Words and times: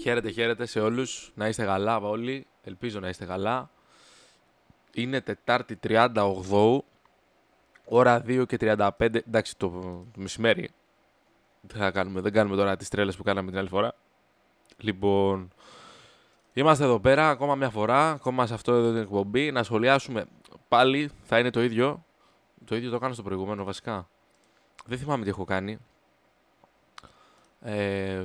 Χαίρετε, 0.00 0.30
χαίρετε 0.30 0.66
σε 0.66 0.80
όλους. 0.80 1.32
Να 1.34 1.48
είστε 1.48 1.64
καλά 1.64 1.96
όλοι. 1.96 2.46
Ελπίζω 2.62 3.00
να 3.00 3.08
είστε 3.08 3.24
καλά. 3.24 3.70
Είναι 4.94 5.20
Τετάρτη 5.20 5.78
38, 5.82 6.78
ώρα 7.84 8.22
2 8.26 8.44
και 8.48 8.56
35. 8.60 8.90
Εντάξει, 8.98 9.56
το, 9.56 9.68
το 10.12 10.20
μεσημέρι. 10.20 10.70
Δεν, 11.60 11.80
θα 11.80 11.90
κάνουμε, 11.90 12.20
δεν 12.20 12.32
κάνουμε 12.32 12.56
τώρα 12.56 12.76
τις 12.76 12.88
τρέλες 12.88 13.16
που 13.16 13.22
κάναμε 13.22 13.50
την 13.50 13.58
άλλη 13.58 13.68
φορά. 13.68 13.94
Λοιπόν, 14.76 15.52
είμαστε 16.52 16.84
εδώ 16.84 17.00
πέρα 17.00 17.30
ακόμα 17.30 17.54
μια 17.54 17.70
φορά, 17.70 18.10
ακόμα 18.10 18.46
σε 18.46 18.54
αυτό 18.54 18.72
εδώ 18.72 18.92
την 18.92 19.00
εκπομπή. 19.00 19.52
Να 19.52 19.62
σχολιάσουμε 19.62 20.24
πάλι, 20.68 21.10
θα 21.22 21.38
είναι 21.38 21.50
το 21.50 21.62
ίδιο. 21.62 22.04
Το 22.64 22.76
ίδιο 22.76 22.90
το 22.90 22.98
κάνω 22.98 23.14
στο 23.14 23.22
προηγούμενο 23.22 23.64
βασικά. 23.64 24.08
Δεν 24.86 24.98
θυμάμαι 24.98 25.24
τι 25.24 25.30
έχω 25.30 25.44
κάνει. 25.44 25.78
Ε, 27.60 28.24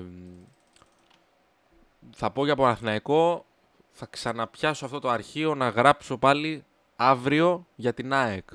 θα 2.14 2.32
πω 2.32 2.46
για 2.46 2.56
Παναθηναϊκό, 2.56 3.46
θα 3.92 4.06
ξαναπιάσω 4.06 4.86
αυτό 4.86 5.00
το 5.00 5.10
αρχείο 5.10 5.56
να 5.56 5.70
γράψω 5.70 6.18
πάλι 6.18 6.66
αύριο 6.96 7.68
για 7.76 7.94
την 7.94 8.14
ΑΕΚ. 8.14 8.50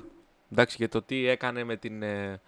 Εντάξει, 0.51 0.75
για 0.79 0.89
το 0.89 1.01
τι 1.01 1.27
έκανε 1.27 1.63
με 1.63 1.75
την, 1.75 2.03
ε, 2.03 2.41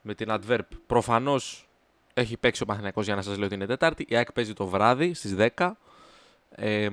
με 0.00 0.14
την 0.14 0.28
Adverb. 0.30 0.58
Προφανώς 0.86 1.68
έχει 2.14 2.36
παίξει 2.36 2.62
ο 2.62 2.66
Παναθηναϊκός 2.66 3.04
για 3.04 3.14
να 3.14 3.22
σας 3.22 3.36
λέω 3.36 3.46
ότι 3.46 3.54
είναι 3.54 3.66
Τετάρτη. 3.66 4.06
Η 4.08 4.16
ΑΕΚ 4.16 4.32
παίζει 4.32 4.52
το 4.52 4.66
βράδυ 4.66 5.14
στις 5.14 5.34
10. 5.34 5.78
Ε, 6.50 6.88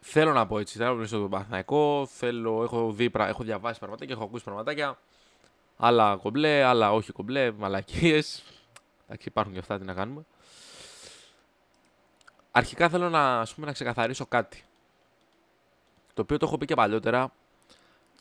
θέλω 0.00 0.32
να 0.32 0.46
πω 0.46 0.58
έτσι, 0.58 0.76
θέλω 0.76 0.88
να 0.88 0.94
μιλήσω 0.94 1.18
τον 1.18 1.30
Παναθηναϊκό, 1.30 2.06
θέλω, 2.10 2.62
έχω, 2.62 2.92
δει, 2.92 3.10
έχω 3.14 3.42
διαβάσει 3.42 3.78
πραγματάκια, 3.78 4.14
έχω 4.14 4.24
ακούσει 4.24 4.44
πραγματάκια. 4.44 4.98
Άλλα 5.76 6.16
κομπλέ, 6.22 6.62
άλλα 6.62 6.92
όχι 6.92 7.12
κομπλέ, 7.12 7.52
μαλακίες. 7.52 8.44
Εντάξει, 9.04 9.28
υπάρχουν 9.28 9.52
και 9.52 9.58
αυτά, 9.58 9.78
τι 9.78 9.84
να 9.84 9.94
κάνουμε. 9.94 10.24
Αρχικά 12.50 12.88
θέλω 12.88 13.08
να, 13.08 13.40
ας 13.40 13.54
πούμε, 13.54 13.66
να 13.66 13.72
ξεκαθαρίσω 13.72 14.26
κάτι. 14.26 14.64
Το 16.14 16.22
οποίο 16.22 16.36
το 16.36 16.46
έχω 16.46 16.58
πει 16.58 16.66
και 16.66 16.74
παλιότερα 16.74 17.32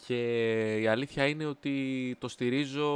και 0.06 0.80
η 0.80 0.88
αλήθεια 0.88 1.28
είναι 1.28 1.46
ότι 1.46 2.16
το 2.20 2.28
στηρίζω... 2.28 2.90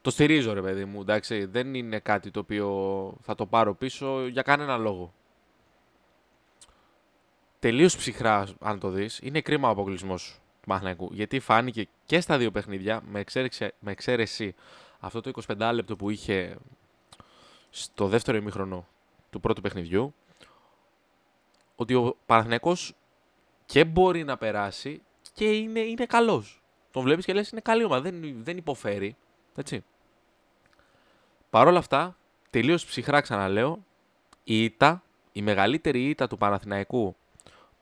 Το 0.00 0.10
στηρίζω 0.10 0.52
ρε 0.52 0.60
παιδί 0.62 0.84
μου, 0.84 1.00
εντάξει. 1.00 1.44
Δεν 1.44 1.74
είναι 1.74 1.98
κάτι 1.98 2.30
το 2.30 2.40
οποίο 2.40 2.68
θα 3.22 3.34
το 3.34 3.46
πάρω 3.46 3.74
πίσω 3.74 4.26
για 4.26 4.42
κανένα 4.42 4.76
λόγο. 4.76 5.12
Τελείως 7.58 7.96
ψυχρά, 7.96 8.46
αν 8.60 8.78
το 8.78 8.88
δεις, 8.88 9.20
είναι 9.22 9.40
κρίμα 9.40 9.68
ο 9.68 9.70
αποκλεισμός 9.70 10.40
του 10.62 10.68
Μαχναϊκού. 10.68 11.08
Γιατί 11.12 11.40
φάνηκε 11.40 11.88
και 12.06 12.20
στα 12.20 12.38
δύο 12.38 12.50
παιχνίδια, 12.50 13.02
με, 13.06 13.24
με 13.78 13.90
εξαίρεση 13.90 14.54
αυτό 15.00 15.20
το 15.20 15.30
25 15.46 15.70
λεπτό 15.74 15.96
που 15.96 16.10
είχε 16.10 16.56
στο 17.74 18.08
δεύτερο 18.08 18.36
ημίχρονο 18.36 18.86
του 19.30 19.40
πρώτου 19.40 19.60
παιχνιδιού 19.60 20.14
ότι 21.76 21.94
ο 21.94 22.16
Παναθηναϊκός 22.26 22.94
και 23.66 23.84
μπορεί 23.84 24.24
να 24.24 24.36
περάσει 24.36 25.02
και 25.32 25.52
είναι, 25.52 25.80
είναι 25.80 26.06
καλός. 26.06 26.62
Τον 26.90 27.02
βλέπεις 27.02 27.24
και 27.24 27.32
λες 27.32 27.48
είναι 27.50 27.60
καλή 27.60 27.84
ομάδα, 27.84 28.10
δεν, 28.10 28.42
δεν 28.42 28.56
υποφέρει. 28.56 29.16
Έτσι. 29.54 29.84
Παρ' 31.50 31.66
όλα 31.66 31.78
αυτά, 31.78 32.16
τελείως 32.50 32.84
ψυχρά 32.84 33.20
ξαναλέω, 33.20 33.84
η 34.44 34.64
ήττα, 34.64 35.02
η 35.32 35.42
μεγαλύτερη 35.42 36.08
ήττα 36.08 36.26
του 36.26 36.38
Παναθηναϊκού 36.38 37.16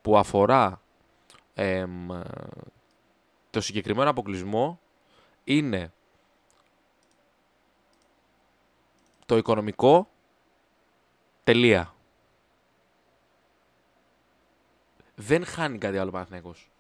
που 0.03 0.19
αφορά 0.19 0.81
το 3.51 3.61
συγκεκριμένο 3.61 4.11
αποκλεισμό 4.11 4.81
είναι 5.45 5.93
το 9.31 9.37
οικονομικό, 9.37 10.09
τελεία. 11.45 11.95
Δεν 15.15 15.45
χάνει 15.45 15.79
κάτι 15.79 15.99
άλλο 15.99 16.11
Παναθηναϊκός. 16.11 16.71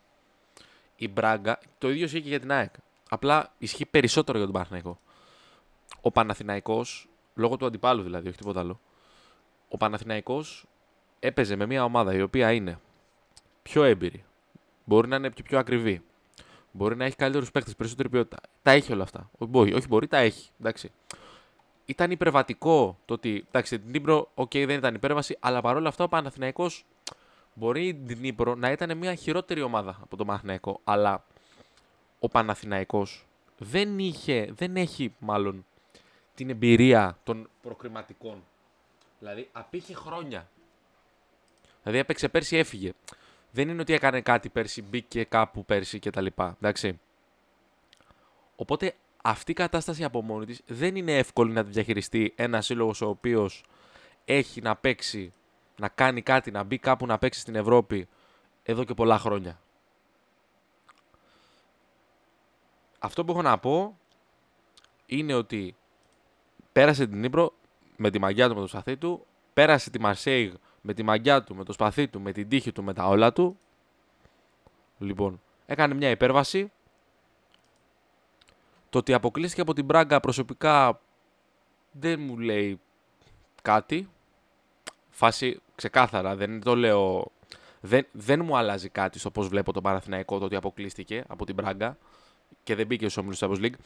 Η 0.97 1.09
Μπράγκα, 1.09 1.59
το 1.78 1.91
ίδιο 1.91 2.05
ισχύει 2.05 2.22
και 2.22 2.28
για 2.28 2.41
την 2.41 2.53
ΑΕΚ. 2.53 2.75
Απλά 3.09 3.55
ισχύει 3.59 3.87
περισσότερο 3.87 4.37
για 4.37 4.47
τον 4.47 4.55
Παναθηναϊκό. 4.55 5.00
Ο 6.00 6.11
Παναθηναϊκός, 6.11 7.09
λόγω 7.34 7.56
του 7.56 7.66
αντιπάλου 7.66 8.03
δηλαδή, 8.03 8.28
όχι 8.28 8.37
τίποτα 8.37 8.61
άλλο, 8.61 8.81
ο 9.69 9.77
Παναθηναϊκός 9.77 10.67
έπαιζε 11.19 11.56
με 11.56 11.67
μια 11.67 11.84
ομάδα 11.84 12.15
η 12.15 12.22
οποία 12.22 12.53
είναι 12.53 12.81
πιο 13.62 13.82
έμπειρη, 13.82 14.25
μπορεί 14.84 15.09
να 15.09 15.17
είναι 15.17 15.31
πιο, 15.31 15.44
πιο 15.44 15.59
ακριβή, 15.59 16.03
μπορεί 16.72 16.97
να 16.97 17.05
έχει 17.05 17.17
καλύτερους 17.17 17.50
παίκτες, 17.50 17.77
περισσότερη 17.77 18.09
ποιότητα. 18.09 18.38
Τα 18.62 18.71
έχει 18.71 18.93
όλα 18.93 19.03
αυτά. 19.03 19.31
Όχι 19.38 19.50
μπορεί, 19.50 19.75
όχι 19.75 19.87
μπορεί 19.87 20.06
τα 20.06 20.19
έχει. 20.19 20.50
Εντάξει 20.61 20.93
ήταν 21.91 22.11
υπερβατικό 22.11 22.99
το 23.05 23.15
ότι. 23.15 23.45
Εντάξει, 23.49 23.78
την 23.78 23.91
Νύπρο, 23.91 24.31
οκ, 24.34 24.51
δεν 24.53 24.71
ήταν 24.71 24.95
υπέρβαση, 24.95 25.37
αλλά 25.41 25.61
παρόλα 25.61 25.89
αυτά 25.89 26.05
ο 26.05 26.09
Παναθηναϊκός 26.09 26.84
μπορεί 27.55 27.95
την 28.06 28.19
Ντνίπρο 28.21 28.55
να 28.55 28.71
ήταν 28.71 28.97
μια 28.97 29.15
χειρότερη 29.15 29.62
ομάδα 29.62 29.99
από 30.03 30.17
τον 30.17 30.27
Παναθηναϊκό. 30.27 30.81
Αλλά 30.84 31.25
ο 32.19 32.29
Παναθηναϊκός 32.29 33.27
δεν 33.59 33.99
είχε, 33.99 34.49
δεν 34.53 34.77
έχει 34.77 35.15
μάλλον 35.19 35.67
την 36.34 36.50
εμπειρία 36.50 37.19
των 37.25 37.50
προκριματικών. 37.62 38.45
Δηλαδή, 39.19 39.49
απήχε 39.53 39.95
χρόνια. 39.95 40.49
Δηλαδή, 41.83 41.99
έπαιξε 41.99 42.29
πέρσι, 42.29 42.56
έφυγε. 42.56 42.93
Δεν 43.50 43.69
είναι 43.69 43.81
ότι 43.81 43.93
έκανε 43.93 44.21
κάτι 44.21 44.49
πέρσι, 44.49 44.83
μπήκε 44.83 45.25
κάπου 45.25 45.65
πέρσι 45.65 45.99
κτλ. 45.99 46.27
Εντάξει. 46.56 47.00
Οπότε 48.56 48.95
αυτή 49.22 49.50
η 49.50 49.54
κατάσταση 49.54 50.04
από 50.04 50.22
μόνη 50.22 50.47
της 50.47 50.60
δεν 50.66 50.97
είναι 50.97 51.16
εύκολη 51.16 51.53
να 51.53 51.64
τη 51.64 51.70
διαχειριστεί 51.70 52.32
ένας 52.36 52.66
σύλλογος 52.66 53.00
ο 53.00 53.08
οποίος 53.08 53.64
έχει 54.25 54.60
να 54.60 54.76
παίξει, 54.76 55.32
να 55.76 55.88
κάνει 55.88 56.22
κάτι, 56.22 56.50
να 56.50 56.62
μπει 56.62 56.78
κάπου 56.78 57.06
να 57.06 57.19
παίξει 57.19 57.41
στην 57.41 57.54
Ευρώπη 57.54 58.08
εδώ 58.62 58.84
και 58.84 58.94
πολλά 58.94 59.19
χρόνια. 59.19 59.60
Αυτό 62.98 63.25
που 63.25 63.32
έχω 63.32 63.42
να 63.42 63.58
πω 63.58 63.98
είναι 65.06 65.34
ότι 65.34 65.76
πέρασε 66.72 67.06
την 67.06 67.25
Ήπρο 67.25 67.52
με 67.97 68.10
τη 68.10 68.19
μαγιά 68.19 68.48
του, 68.48 68.54
με 68.54 68.60
το 68.60 68.66
σπαθί 68.66 68.97
του, 68.97 69.26
πέρασε 69.52 69.91
τη 69.91 70.00
Μαρσέιγ 70.00 70.52
με 70.81 70.94
τη 70.94 71.02
μαγιά 71.02 71.44
του, 71.44 71.54
με 71.54 71.64
το 71.64 71.72
σπαθί 71.72 72.08
του, 72.08 72.20
με 72.20 72.32
την 72.32 72.48
τύχη 72.48 72.72
του, 72.72 72.82
με 72.82 72.92
τα 72.94 73.06
όλα 73.06 73.32
του. 73.32 73.58
Λοιπόν, 74.98 75.41
έκανε 75.66 75.94
μια 75.94 76.10
υπέρβαση 76.10 76.72
το 78.91 78.99
ότι 78.99 79.12
αποκλείστηκε 79.12 79.61
από 79.61 79.75
την 79.75 79.84
Μπράγκα 79.84 80.21
προσωπικά 80.21 81.01
δεν 81.93 82.21
μου 82.21 82.39
λέει 82.39 82.81
κάτι. 83.62 84.09
Φάση 85.11 85.61
ξεκάθαρα, 85.75 86.37
δεν 86.37 86.61
το 86.61 86.77
λέω... 86.77 87.31
Δεν, 87.81 88.06
δεν 88.12 88.45
μου 88.45 88.56
αλλάζει 88.56 88.89
κάτι 88.89 89.19
στο 89.19 89.31
πώς 89.31 89.49
βλέπω 89.49 89.73
τον 89.73 89.83
Παναθηναϊκό 89.83 90.39
το 90.39 90.45
ότι 90.45 90.56
αποκλείστηκε 90.56 91.25
από 91.29 91.45
την 91.45 91.55
Μπράγκα 91.55 91.99
και 92.62 92.75
δεν 92.75 92.87
μπήκε 92.87 93.09
στους 93.09 93.17
όμιλους 93.17 93.39
Champions 93.41 93.65
League. 93.65 93.79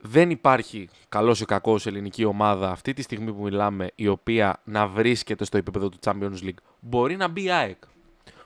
Δεν 0.00 0.30
υπάρχει 0.30 0.88
καλός 1.08 1.40
ή 1.40 1.44
κακός 1.44 1.86
ελληνική 1.86 2.24
ομάδα 2.24 2.70
αυτή 2.70 2.92
τη 2.92 3.02
στιγμή 3.02 3.32
που 3.32 3.42
μιλάμε 3.42 3.90
η 3.94 4.08
οποία 4.08 4.60
να 4.64 4.86
βρίσκεται 4.86 5.44
στο 5.44 5.56
επίπεδο 5.56 5.88
του 5.88 5.98
Champions 6.04 6.42
League. 6.42 6.60
Μπορεί 6.80 7.16
να 7.16 7.28
μπει 7.28 7.42
η 7.42 7.50
ΑΕΚ. 7.50 7.82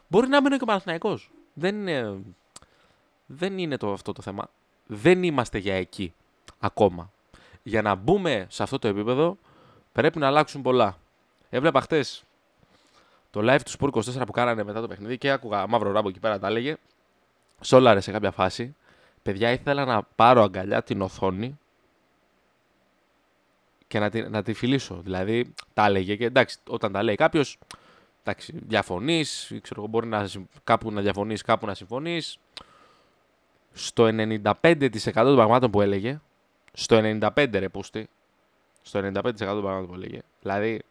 Μπορεί 0.09 0.28
να 0.28 0.41
μπει 0.41 0.49
και 0.49 0.62
ο 0.62 0.67
Παναθηναϊκός. 0.67 1.31
Δεν 1.55 1.75
είναι 1.77 2.21
δεν 3.37 3.59
είναι 3.59 3.76
το, 3.76 3.93
αυτό 3.93 4.12
το 4.12 4.22
θέμα. 4.22 4.50
Δεν 4.87 5.22
είμαστε 5.22 5.59
για 5.59 5.75
εκεί 5.75 6.15
ακόμα. 6.59 7.10
Για 7.62 7.82
να 7.82 7.94
μπούμε 7.94 8.47
σε 8.48 8.62
αυτό 8.62 8.78
το 8.78 8.88
επίπεδο 8.88 9.37
πρέπει 9.93 10.19
να 10.19 10.26
αλλάξουν 10.26 10.62
πολλά. 10.62 10.97
Έβλεπα 11.50 11.81
χτες 11.81 12.25
το 13.31 13.41
live 13.42 13.60
του 13.65 13.71
Sport 13.78 14.03
24 14.21 14.22
που 14.26 14.32
κάνανε 14.32 14.65
μετά 14.65 14.81
το 14.81 14.88
παιχνίδι 14.88 15.19
και 15.19 15.31
άκουγα 15.31 15.66
μαύρο 15.66 15.92
ράμπο 15.92 16.09
εκεί 16.09 16.21
πέρα 16.21 16.38
τα 16.38 16.47
έλεγε. 16.47 16.76
Σόλαρε 17.60 18.00
σε 18.00 18.12
κάποια 18.12 18.31
φάση. 18.31 18.76
Παιδιά, 19.22 19.50
ήθελα 19.50 19.84
να 19.84 20.03
πάρω 20.03 20.42
αγκαλιά 20.42 20.82
την 20.82 21.00
οθόνη 21.00 21.59
και 23.86 23.98
να 23.98 24.10
τη, 24.10 24.28
να 24.28 24.42
τη 24.42 24.53
φιλήσω. 24.53 25.01
Δηλαδή, 25.03 25.54
τα 25.74 25.86
έλεγε 25.86 26.16
και 26.16 26.24
εντάξει, 26.24 26.59
όταν 26.68 26.92
τα 26.92 27.03
λέει 27.03 27.15
κάποιος, 27.15 27.59
εντάξει, 28.24 28.54
διαφωνείς, 28.66 29.53
ξέρω 29.62 29.86
μπορεί 29.86 30.07
να, 30.07 30.28
κάπου 30.65 30.92
να 30.92 31.01
διαφωνείς, 31.01 31.42
κάπου 31.42 31.66
να 31.66 31.74
συμφωνείς 31.74 32.39
στο 33.72 34.04
95% 34.04 34.53
των 35.13 35.34
πραγμάτων 35.34 35.71
που 35.71 35.80
έλεγε, 35.80 36.21
στο 36.72 37.01
95% 37.03 37.48
ρε 37.53 37.69
πούστη, 37.69 38.09
στο 38.83 39.01
95% 39.01 39.22
των 39.22 39.36
πραγμάτων 39.36 39.86
που 39.86 39.95
έλεγε, 39.95 40.21
δηλαδή 40.41 40.83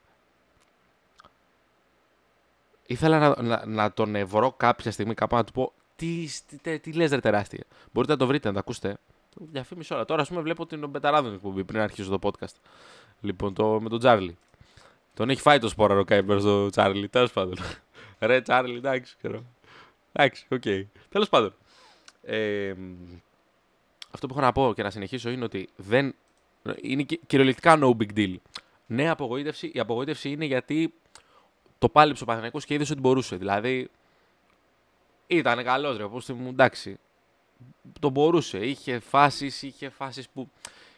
ήθελα 2.86 3.20
να, 3.20 3.42
να, 3.42 3.66
να 3.66 3.92
τον 3.92 4.16
βρω 4.16 4.54
κάποια 4.58 4.92
στιγμή 4.92 5.14
κάπου 5.14 5.36
να 5.36 5.44
του 5.44 5.52
πω 5.52 5.74
τι, 5.96 6.28
τι, 6.62 6.80
τι, 6.80 6.92
λες 6.94 7.12
ρε 7.12 7.20
τεράστια. 7.20 7.64
Μπορείτε 7.92 8.14
να 8.14 8.20
το 8.20 8.28
βρείτε, 8.28 8.48
να 8.48 8.54
το 8.54 8.60
ακούσετε. 8.60 8.98
Διαφήμιση 9.36 9.94
όλα. 9.94 10.06
Τώρα, 10.06 10.22
ας 10.22 10.28
πούμε, 10.28 10.42
βλέπω 10.42 10.66
την 10.66 10.90
Μπεταράδες 10.90 11.34
εκπομπή 11.34 11.64
πριν 11.64 11.82
αρχίσω 11.82 12.18
το 12.18 12.20
podcast. 12.22 12.56
Λοιπόν, 13.22 13.54
το, 13.54 13.82
με 13.82 13.90
τον 13.90 14.00
Τσάρλι. 14.00 14.38
Τον 15.14 15.30
έχει 15.30 15.42
φάει 15.42 15.60
το 15.60 15.70
σπόρα 15.70 16.00
ο 16.00 16.04
Κάιμπερ 16.04 16.40
στο 16.40 16.70
Τσάρλι. 16.70 17.08
Τέλος 17.08 17.32
πάντων. 17.32 17.56
Ρε 18.20 18.42
Τσάρλι, 18.42 18.76
εντάξει, 18.76 19.16
ξέρω. 19.18 19.44
Εντάξει, 20.12 20.46
OK. 20.50 20.62
Okay. 20.66 20.86
Τέλος 21.10 21.30
πάντων 21.30 21.54
αυτό 24.12 24.28
που 24.28 24.34
έχω 24.34 24.42
να 24.42 24.52
πω 24.52 24.74
και 24.76 24.84
να 24.84 24.90
συνεχίσω 24.90 25.30
είναι 25.30 25.44
ότι 25.44 25.70
δεν 25.76 26.16
Είναι 26.82 27.04
κυριολεκτικά 27.04 27.80
no 27.82 27.90
big 27.90 28.14
deal. 28.16 28.36
Ναι, 28.88 29.10
απογοήτευση. 29.10 29.72
Η 29.74 29.80
απογοήτευση 29.80 30.30
είναι 30.30 30.46
γιατί 30.46 30.94
το 31.80 31.90
πάλεψε 31.90 32.24
ο 32.24 32.26
Παναθηναϊκός 32.26 32.66
και 32.66 32.74
είδες 32.74 32.90
ότι 32.90 33.00
μπορούσε. 33.00 33.36
Δηλαδή, 33.36 33.90
ήταν 35.28 35.64
καλός 35.64 35.98
ρε, 35.98 36.08
πώς 36.08 36.30
μου, 36.30 36.50
εντάξει. 36.50 37.00
Το 38.00 38.10
μπορούσε. 38.10 38.66
Είχε 38.66 39.00
φάσεις, 39.00 39.62
είχε 39.62 39.90
φάσεις 39.90 40.30
που. 40.30 40.50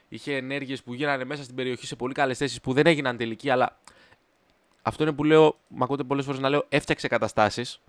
Είχε 0.10 0.36
ενέργειες 0.36 0.84
που 0.84 0.94
γίνανε 0.94 1.24
μέσα 1.24 1.44
στην 1.44 1.56
περιοχή 1.56 1.86
σε 1.86 1.96
πολύ 1.96 2.14
καλές 2.14 2.38
θέσεις 2.38 2.62
που 2.62 2.74
δεν 2.74 2.86
έγιναν 2.86 3.18
τελική, 3.18 3.50
αλλά 3.50 3.80
αυτό 4.82 5.04
είναι 5.04 5.12
που 5.12 5.24
λέω, 5.24 5.58
με 5.68 5.84
ακούτε 5.84 6.04
πολλές 6.04 6.26
φορές 6.26 6.40
να 6.40 6.50
λέω, 6.50 6.66
έφτιαξε 6.70 7.08
καταστάσεις. 7.08 7.80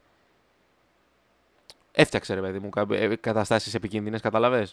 Έφτιαξε 1.97 2.35
ρε 2.35 2.41
παιδί 2.41 2.59
μου 2.59 2.71
ε, 2.91 3.17
καταστάσεις 3.17 3.75
επικίνδυνες, 3.75 4.21
καταλαβέ. 4.21 4.69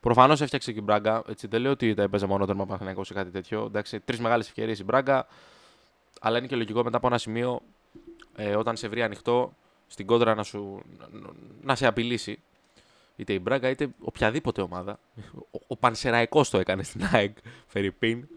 Προφανώς 0.00 0.40
έφτιαξε 0.40 0.72
και 0.72 0.78
η 0.78 0.82
Μπράγκα. 0.84 1.22
Έτσι, 1.28 1.46
δεν 1.46 1.60
λέω 1.60 1.70
ότι 1.70 1.94
τα 1.94 2.02
έπαιζε 2.02 2.26
μόνο 2.26 2.46
τέρμα 2.46 2.66
Παναθηναϊκός 2.66 3.10
ή 3.10 3.14
κάτι 3.14 3.30
τέτοιο. 3.30 3.70
Τρεις 4.04 4.20
μεγάλες 4.20 4.46
ευκαιρίες 4.46 4.78
η 4.78 4.84
Μπράγκα. 4.84 5.26
Αλλά 6.20 6.38
είναι 6.38 6.46
και 6.46 6.56
λογικό 6.56 6.84
μετά 6.84 6.96
από 6.96 7.06
ένα 7.06 7.18
σημείο 7.18 7.60
ε, 8.36 8.56
όταν 8.56 8.76
σε 8.76 8.88
βρει 8.88 9.02
ανοιχτό 9.02 9.52
στην 9.86 10.06
κόντρα 10.06 10.34
να, 10.34 10.42
σου, 10.42 10.82
να 11.62 11.74
σε 11.74 11.86
απειλήσει. 11.86 12.40
Είτε 13.16 13.32
η 13.32 13.38
Μπράγκα 13.42 13.68
είτε 13.68 13.88
οποιαδήποτε 14.00 14.60
ομάδα. 14.60 14.98
Ο, 15.50 15.58
ο 15.66 15.76
Πανσεραϊκός 15.76 16.50
το 16.50 16.58
έκανε 16.58 16.82
στην 16.82 17.08
ΑΕΚ, 17.12 17.36
Φερρυπίν. 17.66 18.28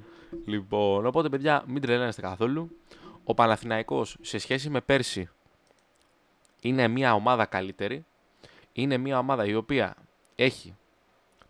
Λοιπόν, 0.46 1.06
οπότε 1.06 1.30
παιδιά, 1.30 1.64
μην 1.68 1.82
τρελαίνεστε 1.82 2.22
καθόλου. 2.22 2.78
Ο 3.24 3.34
Παναθηναϊκός 3.34 4.18
σε 4.22 4.38
σχέση 4.38 4.70
με 4.70 4.82
πέρσι 4.82 5.30
είναι 6.62 6.88
μια 6.88 7.14
ομάδα 7.14 7.46
καλύτερη. 7.46 8.06
Είναι 8.74 8.98
μια 8.98 9.20
ομάδα 9.20 9.46
η 9.46 9.56
οποία 9.56 9.96
έχει, 10.36 10.76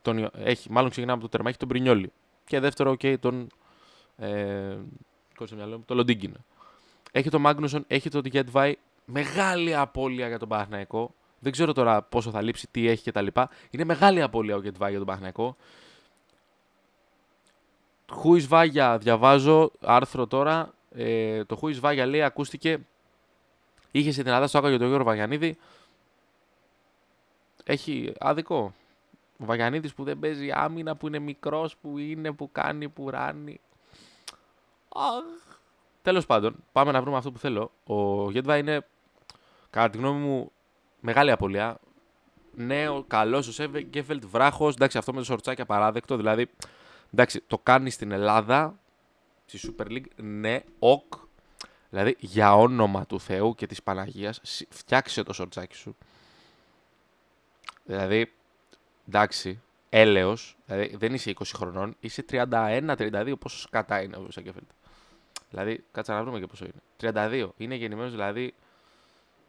τον, 0.01 0.29
έχει 0.33 0.71
μάλλον 0.71 0.89
ξεκινάμε 0.89 1.17
από 1.17 1.27
το 1.27 1.29
τερμα, 1.29 1.49
έχει 1.49 1.57
τον 1.57 1.67
Πρινιόλι. 1.67 2.11
Και 2.45 2.59
δεύτερο, 2.59 2.91
okay, 2.91 3.19
τον, 3.19 3.47
ε, 4.17 4.77
τον 5.85 5.97
Λοντίγκιν. 5.97 6.35
Έχει 7.11 7.29
τον 7.29 7.41
Μάγνουσον, 7.41 7.83
έχει 7.87 8.09
τον 8.09 8.21
Γετβάη. 8.25 8.77
Μεγάλη 9.05 9.75
απώλεια 9.75 10.27
για 10.27 10.39
τον 10.39 10.47
Παναθηναϊκό. 10.47 11.13
Δεν 11.39 11.51
ξέρω 11.51 11.73
τώρα 11.73 12.01
πόσο 12.01 12.31
θα 12.31 12.41
λείψει, 12.41 12.67
τι 12.71 12.87
έχει 12.87 13.11
κτλ. 13.11 13.27
Είναι 13.69 13.83
μεγάλη 13.83 14.21
απώλεια 14.21 14.55
ο 14.55 14.61
Γετβάη 14.61 14.89
για 14.89 14.97
τον 14.97 15.07
Παναθηναϊκό. 15.07 15.55
Χούις 18.11 18.47
Βάγια, 18.47 18.97
διαβάζω 18.97 19.71
άρθρο 19.81 20.27
τώρα. 20.27 20.73
Ε, 20.91 21.43
το 21.43 21.55
Χούις 21.55 21.79
Βάγια 21.79 22.05
λέει 22.05 22.23
ακούστηκε. 22.23 22.79
Είχε 23.91 24.11
σε 24.11 24.23
δυνατά 24.23 24.47
στο 24.47 24.59
για 24.67 24.77
τον 24.77 24.87
Γιώργο 24.87 25.05
Βαγιανίδη. 25.05 25.57
Έχει 27.63 28.13
άδικο. 28.19 28.73
Ο 29.37 29.45
Βαγιανίδης 29.45 29.93
που 29.93 30.03
δεν 30.03 30.19
παίζει 30.19 30.51
άμυνα, 30.51 30.95
που 30.95 31.07
είναι 31.07 31.19
μικρός, 31.19 31.77
που 31.77 31.97
είναι, 31.97 32.31
που 32.31 32.51
κάνει, 32.51 32.89
που 32.89 33.09
ράνει. 33.09 33.59
Τέλος 36.01 36.25
πάντων, 36.25 36.55
πάμε 36.71 36.91
να 36.91 37.01
βρούμε 37.01 37.17
αυτό 37.17 37.31
που 37.31 37.37
θέλω. 37.37 37.71
Ο 37.83 38.31
Γέντβα 38.31 38.57
είναι, 38.57 38.85
κατά 39.69 39.89
τη 39.89 39.97
γνώμη 39.97 40.19
μου, 40.19 40.51
μεγάλη 40.99 41.31
απώλεια. 41.31 41.79
Νέο, 42.55 43.03
καλός, 43.03 43.47
ο 43.47 43.51
Σένκεφελντ, 43.51 44.25
βράχος. 44.25 44.73
Εντάξει, 44.73 44.97
αυτό 44.97 45.13
με 45.13 45.19
το 45.19 45.25
σορτσάκι 45.25 45.61
απαράδεκτο. 45.61 46.15
Δηλαδή, 46.15 46.49
εντάξει, 47.13 47.41
το 47.47 47.57
κάνει 47.57 47.89
στην 47.89 48.11
Ελλάδα, 48.11 48.79
στη 49.45 49.73
Super 49.79 49.85
League, 49.85 50.05
ναι, 50.15 50.63
οκ. 50.79 51.13
Δηλαδή, 51.89 52.15
για 52.19 52.55
όνομα 52.55 53.05
του 53.05 53.19
Θεού 53.19 53.55
και 53.55 53.67
της 53.67 53.83
Παναγίας, 53.83 54.41
φτιάξε 54.69 55.23
το 55.23 55.33
σορτσάκι 55.33 55.75
σου. 55.75 55.95
Δηλαδή, 57.91 58.33
εντάξει, 59.07 59.61
έλεος, 59.89 60.57
δηλαδή 60.65 60.95
δεν 60.95 61.13
είσαι 61.13 61.33
20 61.39 61.43
χρονών, 61.55 61.95
είσαι 61.99 62.25
31-32, 62.29 63.33
πόσο 63.39 63.59
σκατά 63.59 64.01
είναι 64.01 64.17
ο 64.17 64.31
Σένκεφελντ. 64.31 64.69
Δηλαδή, 65.49 65.83
κάτσε 65.91 66.11
να 66.11 66.21
βρούμε 66.21 66.39
και 66.39 66.47
πόσο 66.47 66.65
είναι. 66.65 66.81
32. 66.97 67.49
Είναι 67.57 67.75
γεννημένος 67.75 68.11
δηλαδή. 68.11 68.53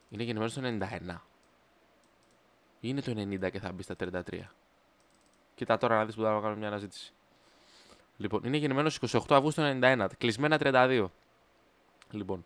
Είναι 0.08 0.22
γεννημένος 0.22 0.54
το 0.54 0.60
91. 0.64 1.22
Είναι 2.80 3.00
το 3.00 3.12
90 3.16 3.50
και 3.50 3.60
θα 3.60 3.72
μπει 3.72 3.82
στα 3.82 3.94
33. 3.98 4.52
Κοίτα 5.54 5.78
τώρα 5.78 5.96
να 5.96 6.04
δεις 6.04 6.14
που 6.14 6.22
θα 6.22 6.40
κάνω 6.42 6.56
μια 6.56 6.68
αναζήτηση. 6.68 7.12
Λοιπόν, 8.16 8.44
είναι 8.44 8.56
γεννημένος 8.56 8.98
28 9.00 9.18
Αυγούστου 9.28 9.62
91. 9.62 10.06
Κλεισμένα 10.18 10.58
32. 10.60 11.06
Λοιπόν, 12.10 12.44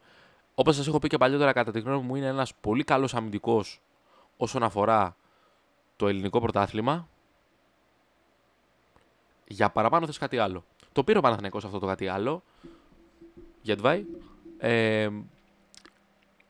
όπως 0.55 0.77
σας 0.77 0.87
έχω 0.87 0.99
πει 0.99 1.09
και 1.09 1.19
παλιότερα, 1.19 1.53
κατά 1.53 1.71
τη 1.71 1.81
γνώμη 1.81 2.07
μου 2.07 2.15
είναι 2.15 2.27
ένας 2.27 2.55
πολύ 2.55 2.85
καλός 2.85 3.15
αμυντικός 3.15 3.81
όσον 4.37 4.63
αφορά 4.63 5.17
το 5.97 6.09
ελληνικό 6.09 6.41
πρωτάθλημα. 6.41 7.09
Για 9.47 9.71
παραπάνω 9.71 10.07
θες 10.07 10.19
κάτι 10.19 10.39
άλλο. 10.39 10.65
Το 10.93 11.05
πήρε 11.05 11.19
ο 11.19 11.21
Παναθηναϊκός 11.21 11.65
αυτό 11.65 11.79
το 11.79 11.87
κάτι 11.87 12.09
άλλο. 12.09 12.43
Γετβάη. 13.63 14.05
Ε, 14.59 15.09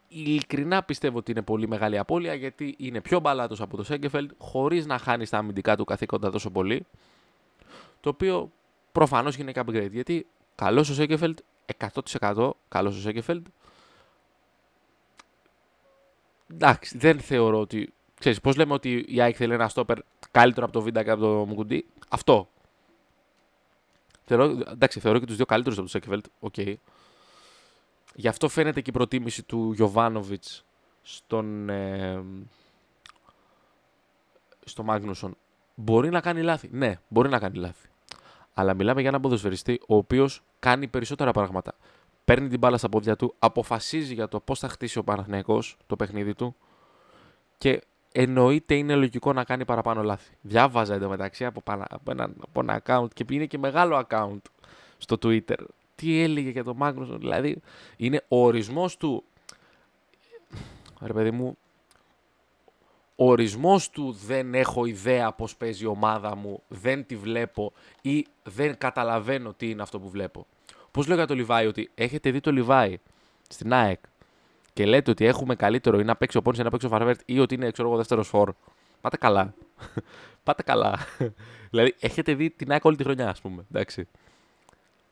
ειλικρινά 0.09 0.83
πιστεύω 0.83 1.19
ότι 1.19 1.31
είναι 1.31 1.43
πολύ 1.43 1.69
μεγάλη 1.69 1.99
απώλεια 1.99 2.35
γιατί 2.35 2.75
είναι 2.79 3.01
πιο 3.01 3.21
μπαλάτος 3.21 3.61
από 3.61 3.77
το 3.77 3.83
Σέγκεφελντ 3.83 4.31
χωρίς 4.39 4.87
να 4.87 4.99
χάνει 4.99 5.25
στα 5.25 5.39
αμυντικά 5.39 5.77
του 5.77 5.85
καθήκοντα 5.85 6.31
τόσο 6.31 6.51
πολύ. 6.51 6.87
Το 8.01 8.09
οποίο 8.09 8.51
προφανώς 8.93 9.37
γίνεται 9.37 9.63
upgrade 9.67 9.91
γιατί 9.91 10.27
καλός 10.55 10.89
ο 10.89 10.95
Σέγκεφελντ, 10.95 11.39
100% 12.23 12.51
καλός 12.69 12.97
ο 12.97 13.01
Σέγκεφελντ. 13.01 13.47
Εντάξει, 16.51 16.99
δεν 16.99 17.21
θεωρώ 17.21 17.61
ότι. 17.61 17.93
Ξέρεις, 18.19 18.41
πώς 18.41 18.57
λέμε 18.57 18.73
ότι 18.73 19.05
η 19.09 19.21
ΑΕΚ 19.21 19.35
θέλει 19.39 19.53
ένα 19.53 19.69
στόπερ 19.69 19.99
καλύτερο 20.31 20.65
από 20.67 20.75
το 20.75 20.83
Βίντα 20.83 21.03
και 21.03 21.11
από 21.11 21.21
το 21.21 21.47
Μουκουντή; 21.47 21.87
Αυτό. 22.09 22.49
Θεωρώ, 24.23 24.45
εντάξει, 24.45 25.01
θεωρώ 25.01 25.19
και 25.19 25.27
τους 25.27 25.37
δύο 25.37 25.47
καλύτερους 25.47 25.79
από 25.79 25.87
το 25.87 25.93
Σέκεφελτ. 25.93 26.25
Okay. 26.41 26.75
Γι' 28.15 28.29
αυτό 28.29 28.49
φαίνεται 28.49 28.81
και 28.81 28.91
η 28.91 28.93
προτίμηση 28.93 29.43
του 29.43 29.73
Γιωβάνοβιτς 29.73 30.65
στον, 31.03 31.69
ε, 31.69 32.25
στο 34.65 34.83
Μάγνουσον. 34.83 35.37
Μπορεί 35.75 36.11
να 36.11 36.21
κάνει 36.21 36.43
λάθη. 36.43 36.69
Ναι, 36.73 37.01
μπορεί 37.09 37.29
να 37.29 37.39
κάνει 37.39 37.57
λάθη. 37.57 37.89
Αλλά 38.55 38.75
μιλάμε 38.75 39.01
για 39.01 39.09
έναν 39.09 39.21
ποδοσφαιριστή 39.21 39.81
ο 39.89 39.97
οποίος 39.97 40.43
κάνει 40.59 40.87
περισσότερα 40.89 41.33
πράγματα. 41.33 41.75
Παίρνει 42.25 42.49
την 42.49 42.59
μπάλα 42.59 42.79
στα 42.79 42.89
πόδια 42.89 43.17
του, 43.17 43.35
αποφασίζει 43.39 44.15
για 44.15 44.29
το 44.29 44.41
πώς 44.41 44.59
θα 44.59 44.69
χτίσει 44.69 44.99
ο 44.99 45.05
Παναθηναϊκός 45.05 45.77
το 45.87 45.97
παιχνίδι 45.97 46.35
του 46.35 46.57
και 47.59 47.83
εννοείται 48.19 48.75
είναι 48.75 48.95
λογικό 48.95 49.33
να 49.33 49.45
κάνει 49.45 49.65
παραπάνω 49.65 50.03
λάθη. 50.03 50.33
Διάβαζα 50.41 50.95
εντωμεταξύ 50.95 51.45
από, 51.45 51.63
από, 51.65 52.11
ένα, 52.11 52.31
από 52.41 52.61
ένα 52.61 52.83
account 52.85 53.07
και 53.15 53.25
είναι 53.31 53.47
και 53.47 53.59
μεγάλο 53.59 54.07
account 54.09 54.41
στο 54.99 55.17
Twitter 55.23 55.57
τι 55.95 56.23
έλεγε 56.23 56.51
για 56.51 56.65
τον 56.65 56.77
Μάγνουσον. 56.77 57.19
Δηλαδή, 57.19 57.61
είναι 57.97 58.25
ο 58.29 58.45
ορισμός 58.45 58.97
του. 58.97 59.25
Ρε 61.01 61.13
παιδί 61.13 61.31
μου, 61.31 61.59
ο 63.17 63.31
ορισμός 63.31 63.91
του 63.91 64.17
δεν 64.27 64.55
έχω 64.55 64.85
ιδέα 64.85 65.33
πώς 65.33 65.57
παίζει 65.57 65.85
η 65.85 65.87
ομάδα 65.87 66.37
μου, 66.37 66.63
δεν 66.69 67.07
τη 67.07 67.17
βλέπω 67.17 67.73
ή 68.03 68.27
δεν 68.43 68.79
καταλαβαίνω 68.79 69.53
τι 69.53 69.71
είναι 69.71 69.83
αυτό 69.83 70.01
που 70.01 70.09
βλέπω. 70.09 70.47
Πώς 70.91 71.07
λέω 71.07 71.17
για 71.17 71.27
το 71.27 71.35
Λιβάη 71.35 71.67
ότι 71.67 71.91
έχετε 71.95 72.31
δει 72.31 72.41
το 72.41 72.53
Λιβάη 72.53 72.99
στην 73.49 73.73
ΑΕΚ; 73.73 74.01
Και 74.77 74.87
λέτε 74.87 75.11
ότι 75.11 75.25
έχουμε 75.25 75.55
καλύτερο 75.55 75.99
ή 75.99 76.05
να 76.05 76.17
παίξει 76.17 76.37
ο 76.37 76.43
Πόνης 76.43 76.59
ή 76.59 76.63
να 76.63 76.71
παίξει 76.71 76.87
ο 76.87 76.89
Φαρβέρτ 76.89 77.21
ή 77.25 77.39
ότι 77.39 77.55
είναι 77.55 77.71
ξέρω 77.71 77.89
εγώ 77.89 77.97
δεύτερος 77.97 78.29
φόρ. 78.29 78.53
Πάτε 79.01 79.17
καλά. 79.17 79.55
Πάτε 80.45 80.63
καλά. 80.63 80.99
δηλαδή 81.71 81.95
έχετε 82.01 82.35
δει 82.35 82.51
την 82.51 82.71
ΑΕΚ 82.73 82.85
όλη 82.85 82.97
τη 82.97 83.03
χρονιά 83.03 83.29
ας 83.29 83.41
πούμε. 83.41 83.65
Εντάξει 83.71 84.09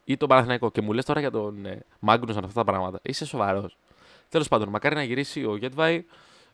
ή 0.05 0.17
τον 0.17 0.29
Παναθηναϊκό 0.29 0.71
και 0.71 0.81
μου 0.81 0.93
λες 0.93 1.05
τώρα 1.05 1.21
για 1.21 1.31
τον 1.31 1.67
ε, 1.67 1.85
Μάγκνουσον 1.99 2.45
αυτά 2.45 2.65
τα 2.65 2.73
πράγματα. 2.73 3.01
Είσαι 3.03 3.27
σοβαρός. 3.27 3.77
Τέλος 4.29 4.49
πάντων, 4.49 4.69
μακάρι 4.69 4.95
να 4.95 5.03
γυρίσει 5.03 5.45
ο 5.45 5.57
Γετβάη. 5.57 6.05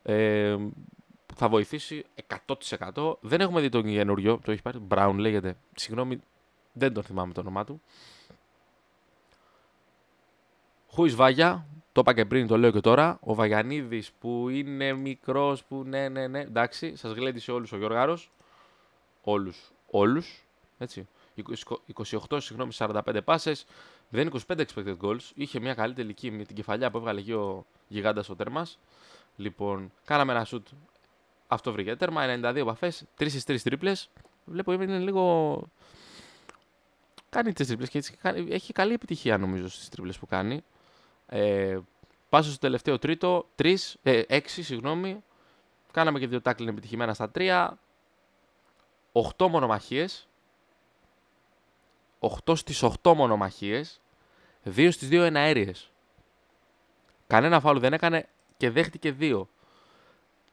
Ε, 0.03 0.57
θα 1.35 1.49
βοηθήσει 1.49 2.05
100%. 2.47 3.17
Δεν 3.21 3.41
έχουμε 3.41 3.61
δει 3.61 3.69
τον 3.69 3.85
καινούριο. 3.85 4.41
Το 4.45 4.53
έχει 4.53 4.63
πάρει. 4.63 4.79
Μπράουν 4.79 5.19
λέγεται. 5.19 5.57
Συγγνώμη, 5.75 6.21
δεν 6.73 6.93
τον 6.93 7.03
θυμάμαι 7.03 7.33
το 7.33 7.41
όνομά 7.41 7.65
του. 7.65 7.81
Χουι 10.93 11.11
Βάγια, 11.11 11.67
το 11.93 12.01
είπα 12.01 12.15
και 12.15 12.25
πριν, 12.27 12.47
το 12.47 12.59
λέω 12.59 12.71
και 12.71 12.81
τώρα. 12.81 13.19
Ο 13.23 13.35
Βαγιανίδης 13.35 14.13
που 14.13 14.49
είναι 14.49 14.93
μικρός, 14.93 15.65
που 15.65 15.85
ναι, 15.85 16.09
ναι, 16.09 16.27
ναι. 16.27 16.41
Εντάξει, 16.41 16.97
σας 16.97 17.13
γλέντισε 17.13 17.53
όλους 17.53 17.73
ο 17.73 17.77
Γιώργαρος. 17.77 18.31
Όλους. 19.23 19.73
Όλους. 19.91 20.47
Έτσι. 20.79 21.09
28, 22.29 22.41
συγγνώμη, 22.41 22.73
45 22.73 23.21
πάσες, 23.25 23.67
δεν 24.09 24.31
25 24.47 24.65
expected 24.65 24.97
goals. 25.03 25.31
Είχε 25.35 25.61
μια 25.61 25.75
καλή 25.75 25.95
τελική 25.95 26.31
με 26.31 26.45
την 26.45 26.57
κεφαλιά 26.57 26.91
που 26.91 26.97
έβγαλε 26.99 27.21
εκεί 27.21 27.33
ο 27.33 27.67
γιγάντας 27.89 28.29
ο 28.29 28.37
τέρμας. 28.37 28.79
Λοιπόν, 29.37 29.93
κάναμε 30.05 30.33
ένα 30.33 30.47
shoot. 30.51 30.63
Αυτό 31.47 31.73
βρήκε 31.73 31.97
τέρμα. 31.97 32.23
92 32.23 32.57
επαφές, 32.57 33.05
3 33.19 33.29
στις 33.29 33.45
3 33.45 33.63
τρίπλες. 33.63 34.11
Βλέπω 34.45 34.73
είναι 34.73 34.99
λίγο. 34.99 35.63
Κάνει 37.29 37.53
τις 37.53 37.67
τρίπλες 37.67 37.89
και 37.89 38.03
έχει 38.49 38.73
καλή 38.73 38.93
επιτυχία 38.93 39.39
νομίζω 39.39 39.69
στις 39.69 39.89
τρίπλες 39.89 40.19
που 40.19 40.27
κάνει. 40.27 40.65
Ε, 41.31 41.79
Πάσω 42.29 42.51
στο 42.51 42.59
τελευταίο 42.59 42.99
τρίτο, 42.99 43.47
3, 43.63 43.75
ε, 44.03 44.23
6, 44.29 44.41
συγγνώμη. 44.47 45.23
Κάναμε 45.93 46.19
και 46.19 46.27
δύο 46.27 46.41
τάκλιν 46.41 46.69
επιτυχημένα 46.69 47.15
στα 47.15 47.31
3. 47.35 47.79
8 49.13 49.49
μονομαχίες 49.49 50.29
8 52.21 52.57
στις 52.57 52.83
8 52.83 53.15
μονομαχίες, 53.15 54.01
2 54.65 54.91
στις 54.91 55.09
2 55.09 55.23
εναέριες. 55.23 55.91
Κανένα 57.27 57.61
φάουλ 57.61 57.79
δεν 57.79 57.93
έκανε 57.93 58.29
και 58.57 58.71
δέχτηκε 58.71 59.17
2. 59.21 59.49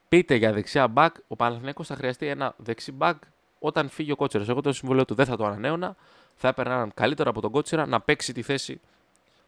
Πείτε 0.10 0.36
για 0.36 0.54
δεξιά 0.54 0.94
back, 0.96 1.10
ο 1.28 1.36
Παναθηναίκος 1.36 1.88
θα 1.88 1.96
χρειαστεί 1.96 2.28
ένα 2.28 2.54
δεξί 2.58 2.98
back 3.00 3.16
όταν 3.60 3.90
φύγει 3.90 4.12
ο 4.12 4.16
Κότσερα. 4.16 4.46
Εγώ 4.48 4.62
το 4.62 4.74
συμβολέο 4.74 5.06
του 5.06 5.16
δεν 5.16 5.26
θα 5.26 5.38
το 5.38 5.46
ανανέωνα. 5.46 5.96
Θα 6.36 6.48
έπαιρνα 6.48 6.74
έναν 6.74 6.94
καλύτερο 6.94 7.30
από 7.30 7.42
τον 7.42 7.52
Κότσερα 7.52 7.86
να 7.86 8.02
παίξει 8.02 8.34
τη 8.34 8.42
θέση 8.42 8.82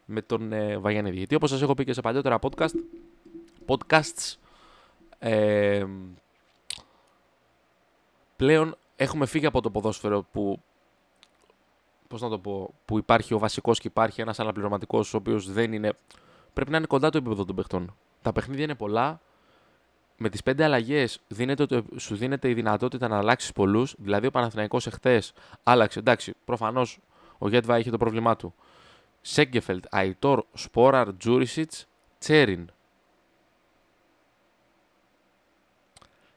με 0.10 0.22
τον 0.22 0.54
ε, 0.54 0.78
Βαγιανίδη. 0.78 1.18
Γιατί 1.18 1.36
όπως 1.36 1.50
σας 1.50 1.62
έχω 1.62 1.74
πει 1.74 1.84
και 1.84 1.94
σε 1.94 2.02
παλιότερα 2.02 2.40
podcast, 2.42 2.76
podcasts, 3.66 4.36
ε, 5.20 5.86
πλέον 8.36 8.76
έχουμε 8.96 9.26
φύγει 9.26 9.46
από 9.46 9.62
το 9.62 9.70
ποδόσφαιρο 9.70 10.26
που 10.32 10.62
πώς 12.08 12.22
να 12.22 12.30
το 12.30 12.40
πω, 12.40 12.74
που 12.86 12.98
υπάρχει 12.98 13.34
ο 13.34 13.40
βασικός 13.40 13.80
και 13.80 13.88
υπάρχει 13.88 14.22
ένας 14.22 14.40
αναπληρωματικός 14.40 15.14
ο 15.14 15.18
οποίος 15.18 15.52
δεν 15.52 15.74
είναι. 15.74 15.94
Πρέπει 16.54 16.72
να 16.72 16.78
είναι 16.78 16.86
κοντά 16.86 17.10
το 17.10 17.18
επίπεδο 17.18 17.46
των 17.46 17.56
παιχτών. 17.56 17.96
Τα 18.22 18.32
παιχνίδια 18.32 18.64
είναι 18.64 18.76
πολλά. 18.76 19.22
Με 20.18 20.30
τις 20.30 20.44
πέντε 20.44 20.64
αλλαγές 20.64 21.20
σου 21.98 22.16
δίνεται 22.16 22.50
η 22.50 22.54
δυνατότητα 22.54 23.08
να 23.08 23.18
αλλάξεις 23.18 23.52
πολλούς. 23.52 23.96
Δηλαδή, 23.98 24.28
ο 24.28 24.32
Παναθηναϊκός 24.32 24.88
εχθές 24.88 25.34
άλλαξε. 25.64 26.00
Εντάξει, 26.00 26.34
προφανώς 26.46 27.00
ο 27.38 27.50
Γέτβα 27.50 27.80
είχε 27.80 27.90
το 27.90 27.98
πρόβλημά 27.98 28.36
του. 28.36 28.54
Σέγκεφελτ, 29.22 29.86
Αϊτόρ, 29.90 30.46
Σπόραρ, 30.54 31.18
Τζούρισιτς, 31.18 31.88
Τσέριν. 32.20 32.72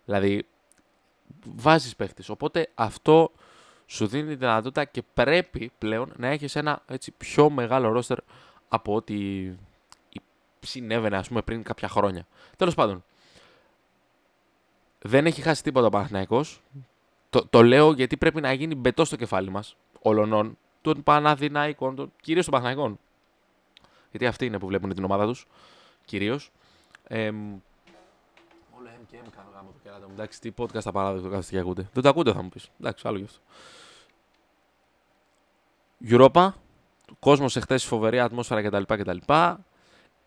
Δηλαδή, 0.05 0.47
βάζεις 1.45 1.97
παίχτες. 1.97 2.29
Οπότε 2.29 2.69
αυτό 2.75 3.33
σου 3.87 4.07
δίνει 4.07 4.29
τη 4.29 4.35
δυνατότητα 4.35 4.85
και 4.85 5.03
πρέπει 5.15 5.73
πλέον 5.79 6.13
να 6.17 6.27
έχεις 6.27 6.57
ένα 6.57 6.83
έτσι, 6.87 7.11
πιο 7.11 7.51
μεγάλο 7.51 7.93
ρόστερ 7.93 8.19
από 8.69 8.95
ό,τι 8.95 9.49
συνέβαινε 10.61 11.17
ας 11.17 11.29
πούμε 11.29 11.43
πριν 11.43 11.63
κάποια 11.63 11.89
χρόνια. 11.89 12.27
Τέλος 12.57 12.75
πάντων, 12.75 13.05
δεν 14.99 15.27
έχει 15.27 15.43
χάσει 15.43 15.63
τίποτα 15.63 15.87
ο 15.87 15.91
Παναθηναϊκός. 15.91 16.63
Το, 17.31 17.47
το 17.47 17.63
λέω 17.63 17.93
γιατί 17.93 18.17
πρέπει 18.17 18.41
να 18.41 18.53
γίνει 18.53 18.75
μπετός 18.75 19.07
στο 19.07 19.17
κεφάλι 19.17 19.51
μας, 19.51 19.77
ολονών, 20.03 20.59
των 20.83 21.03
Παναθηναϊκών, 21.03 22.13
κυρίως 22.21 22.45
των 22.45 22.55
Παναθηναϊκών. 22.55 22.99
Γιατί 24.11 24.27
αυτοί 24.27 24.47
είναι 24.47 24.59
που 24.59 24.67
βλέπουν 24.67 24.95
την 24.95 25.05
ομάδα 25.05 25.27
τους, 25.27 25.47
κυρίως. 26.05 26.51
Ε, 27.07 27.29
Όλο 27.29 28.89
M 28.89 29.05
και 29.11 29.17
M 29.25 29.29
κάνω 29.37 29.49
γάμο 29.55 29.71
το 29.71 29.79
κεράτο 29.83 30.07
μου. 30.07 30.13
Εντάξει, 30.13 30.41
τι 30.41 30.53
podcast 30.59 30.81
θα 30.81 30.93
παράδειγμα 30.93 31.23
το 31.23 31.29
κάθεστε 31.29 31.53
και 31.53 31.61
ακούτε. 31.61 31.89
Δεν 31.93 32.03
το 32.03 32.09
ακούτε 32.09 32.33
θα 32.33 32.43
μου 32.43 32.49
πεις. 32.49 32.71
Εντάξει, 32.81 33.09
άλλο 33.09 33.19
γι' 33.19 33.25
αυτό. 33.25 33.41
Europa, 36.09 36.51
κόσμος 37.19 37.57
εχθές, 37.57 37.85
φοβερή 37.85 38.21
ατμόσφαιρα 38.21 38.63
κτλ. 38.63 38.95
κτλ. 38.95 39.17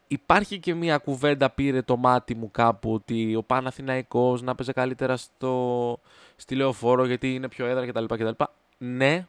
Υπάρχει 0.08 0.60
και 0.60 0.74
μια 0.74 0.98
κουβέντα 0.98 1.50
πήρε 1.50 1.82
το 1.82 1.98
μάτι 1.98 2.36
μου 2.36 2.52
κάπου 2.52 2.94
ότι 2.94 3.36
ο 3.36 3.44
Παναθηναϊκός 3.44 4.42
να 4.42 4.56
παίζει 4.56 4.74
καλύτερα 4.74 5.18
στο, 5.18 6.00
στη 6.36 6.56
λεωφόρο 6.56 7.06
γιατί 7.06 7.34
είναι 7.34 7.48
πιο 7.48 7.66
έδρα 7.66 7.88
κτλ. 7.88 8.06
κτλ. 8.06 8.44
Ναι, 8.78 9.28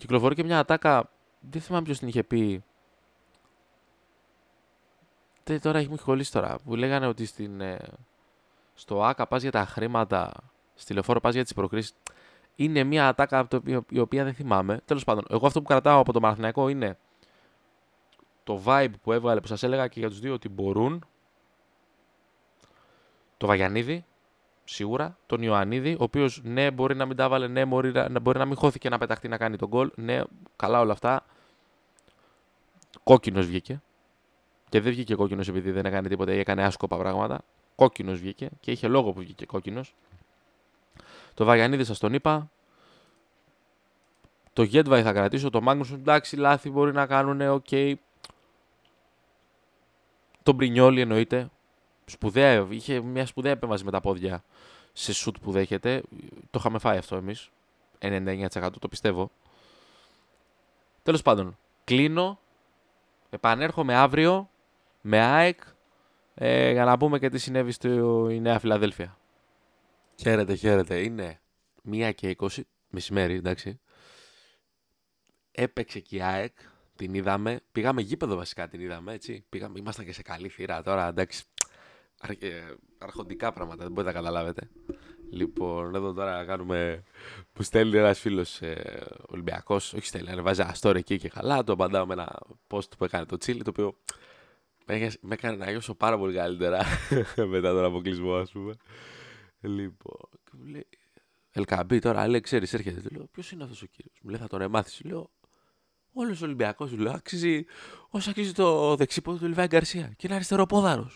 κυκλοφορεί 0.00 0.34
και 0.34 0.44
μια 0.44 0.58
ατάκα, 0.58 1.10
δεν 1.40 1.60
θυμάμαι 1.60 1.84
ποιος 1.84 1.98
την 1.98 2.08
είχε 2.08 2.22
πει. 2.22 2.64
Τε, 5.42 5.58
τώρα 5.58 5.78
έχει 5.78 5.88
μου 5.88 5.98
κολλήσει 6.04 6.32
τώρα. 6.32 6.58
Που 6.64 6.74
λέγανε 6.74 7.06
ότι 7.06 7.24
στην, 7.26 7.60
ε, 7.60 7.78
στο 8.74 9.04
ΆΚΑ 9.04 9.26
πας 9.26 9.42
για 9.42 9.50
τα 9.50 9.64
χρήματα, 9.64 10.32
στη 10.74 10.92
λεωφόρο 10.92 11.20
πας 11.20 11.34
για 11.34 11.42
τις 11.42 11.54
προκρίσεις 11.54 11.94
είναι 12.56 12.84
μια 12.84 13.08
ατάκα 13.08 13.48
η 13.90 13.98
οποία 13.98 14.24
δεν 14.24 14.34
θυμάμαι. 14.34 14.80
Τέλος 14.84 15.04
πάντων, 15.04 15.24
εγώ 15.30 15.46
αυτό 15.46 15.60
που 15.60 15.68
κρατάω 15.68 16.00
από 16.00 16.12
το 16.12 16.20
Παναθηναϊκό 16.20 16.68
είναι 16.68 16.98
το 18.44 18.62
vibe 18.64 18.92
που 19.02 19.12
έβγαλε 19.12 19.40
που 19.40 19.46
σας 19.46 19.62
έλεγα 19.62 19.88
και 19.88 20.00
για 20.00 20.08
τους 20.08 20.20
δύο 20.20 20.32
ότι 20.32 20.48
μπορούν. 20.48 21.04
Το 23.36 23.46
Βαγιανίδη, 23.46 24.04
σίγουρα. 24.72 25.16
Τον 25.26 25.42
Ιωαννίδη, 25.42 25.92
ο 25.92 26.02
οποίος 26.02 26.40
ναι, 26.44 26.70
μπορεί 26.70 26.96
να 26.96 27.06
μην 27.06 27.16
τα 27.16 27.28
βάλε, 27.28 27.48
ναι, 27.48 27.64
μπορεί 27.64 27.92
να, 27.92 28.20
μπορεί 28.20 28.38
να 28.38 28.44
μην 28.44 28.56
χώθηκε 28.56 28.88
να 28.88 28.98
πεταχτεί 28.98 29.28
να 29.28 29.36
κάνει 29.36 29.56
τον 29.56 29.68
γκολ. 29.68 29.90
Ναι, 29.94 30.20
καλά 30.56 30.80
όλα 30.80 30.92
αυτά. 30.92 31.24
Κόκκινος 33.04 33.46
βγήκε. 33.46 33.82
Και 34.68 34.80
δεν 34.80 34.92
βγήκε 34.92 35.14
κόκκινος 35.14 35.48
επειδή 35.48 35.70
δεν 35.70 35.86
έκανε 35.86 36.08
τίποτα 36.08 36.32
ή 36.32 36.38
έκανε 36.38 36.62
άσκοπα 36.62 36.96
πράγματα. 36.96 37.40
Κόκκινος 37.74 38.18
βγήκε 38.18 38.48
και 38.60 38.70
είχε 38.70 38.88
λόγο 38.88 39.12
που 39.12 39.20
βγήκε 39.20 39.46
κόκκινος. 39.46 39.94
Το 41.34 41.44
Βαγιανίδη 41.44 41.84
σας 41.84 41.98
τον 41.98 42.14
είπα. 42.14 42.50
Το 44.52 44.62
Γέντβαϊ 44.62 45.02
θα 45.02 45.12
κρατήσω. 45.12 45.50
Το 45.50 45.60
Μάγνουσον 45.60 45.98
εντάξει, 45.98 46.36
λάθη 46.36 46.70
μπορεί 46.70 46.92
να 46.92 47.06
κάνουν. 47.06 47.40
OK. 47.40 47.66
Okay. 47.70 47.94
Το 50.42 50.52
Μπρινιόλι 50.52 51.00
εννοείται. 51.00 51.50
Σπουδαία, 52.10 52.66
είχε 52.70 53.00
μια 53.00 53.26
σπουδαία 53.26 53.52
επέμβαση 53.52 53.84
με 53.84 53.90
τα 53.90 54.00
πόδια 54.00 54.44
σε 54.92 55.12
σουτ 55.12 55.36
που 55.40 55.50
δέχεται. 55.50 56.02
Το 56.50 56.58
είχαμε 56.58 56.78
φάει 56.78 56.98
αυτό 56.98 57.16
εμείς. 57.16 57.50
99% 57.98 58.48
το 58.80 58.88
πιστεύω. 58.88 59.30
Τέλος 61.02 61.22
πάντων, 61.22 61.58
κλείνω. 61.84 62.38
Επανέρχομαι 63.30 63.94
αύριο 63.94 64.50
με 65.00 65.20
ΑΕΚ 65.20 65.60
ε, 66.34 66.70
για 66.70 66.84
να 66.84 66.96
πούμε 66.96 67.18
και 67.18 67.28
τι 67.28 67.38
συνέβη 67.38 67.72
στη 67.72 67.88
Νέα 68.40 68.58
Φιλαδέλφια. 68.58 69.18
Χαίρετε, 70.20 70.54
χαίρετε. 70.54 71.00
Είναι 71.00 71.40
1 71.90 72.12
και 72.14 72.36
20 72.38 72.46
μεσημέρι, 72.90 73.34
εντάξει. 73.34 73.80
Έπαιξε 75.52 76.00
και 76.00 76.16
η 76.16 76.22
ΑΕΚ. 76.22 76.54
Την 76.96 77.14
είδαμε. 77.14 77.60
Πήγαμε 77.72 78.00
γήπεδο 78.00 78.36
βασικά, 78.36 78.68
την 78.68 78.80
είδαμε 78.80 79.12
έτσι. 79.12 79.44
Πήγαμε, 79.48 79.78
ήμασταν 79.78 80.04
και 80.04 80.12
σε 80.12 80.22
καλή 80.22 80.48
θύρα 80.48 80.82
τώρα, 80.82 81.08
εντάξει. 81.08 81.44
Ε, 82.28 82.74
αρχοντικά 82.98 83.52
πράγματα, 83.52 83.82
δεν 83.82 83.92
μπορείτε 83.92 84.12
να 84.12 84.20
καταλάβετε. 84.20 84.70
Λοιπόν, 85.30 85.94
εδώ 85.94 86.12
τώρα 86.12 86.44
κάνουμε. 86.44 87.02
που 87.52 87.62
στέλνει 87.62 87.96
ένας 87.96 88.20
φίλος 88.20 88.60
ε, 88.60 89.06
Ολυμπιακός. 89.26 89.92
Όχι 89.92 90.06
στέλνει, 90.06 90.30
ανεβάζει 90.30 90.60
ένα 90.60 90.74
story 90.80 90.96
εκεί 90.96 91.18
και 91.18 91.28
καλά. 91.28 91.64
Το 91.64 91.72
απαντάω 91.72 92.06
με 92.06 92.12
ένα 92.12 92.38
post 92.68 92.96
που 92.98 93.04
έκανε 93.04 93.24
το 93.24 93.36
Τσίλι, 93.36 93.62
το 93.62 93.70
οποίο 93.70 93.96
με 95.20 95.34
έκανε 95.34 95.56
να 95.56 95.70
νιώσω 95.70 95.94
πάρα 95.94 96.18
πολύ 96.18 96.34
καλύτερα 96.34 96.84
μετά 97.54 97.72
τον 97.72 97.84
αποκλεισμό, 97.84 98.34
ας 98.34 98.50
πούμε. 98.50 98.74
Λοιπόν, 99.60 100.28
και 100.44 100.50
μου 100.52 100.64
λέει, 100.64 100.86
Ελκαμπή 101.50 101.98
τώρα, 101.98 102.28
λέει, 102.28 102.40
ξέρεις, 102.40 102.72
έρχεται. 102.72 103.00
Του 103.00 103.14
λέω, 103.14 103.26
Ποιος 103.32 103.52
είναι 103.52 103.62
αυτός 103.62 103.82
ο 103.82 103.86
κύριος. 103.86 104.14
Μου 104.22 104.30
λέει, 104.30 104.40
Θα 104.40 104.46
τον 104.46 104.60
εμάθει. 104.60 105.08
Λέω, 105.08 105.30
Όλος 106.12 106.42
ο 106.42 106.44
Ολυμπιακός, 106.44 106.90
του 106.90 106.98
λέω, 106.98 107.12
αξίζει 107.12 107.64
όσο 108.08 108.30
αξίζει 108.30 108.52
το 108.52 108.96
δεξίποδο 108.96 109.38
του 109.38 109.46
Λιβάη 109.46 109.66
Γκαρσία. 109.66 110.12
Και 110.16 110.26
είναι 110.26 110.34
αριστεροπόδαρο. 110.34 111.10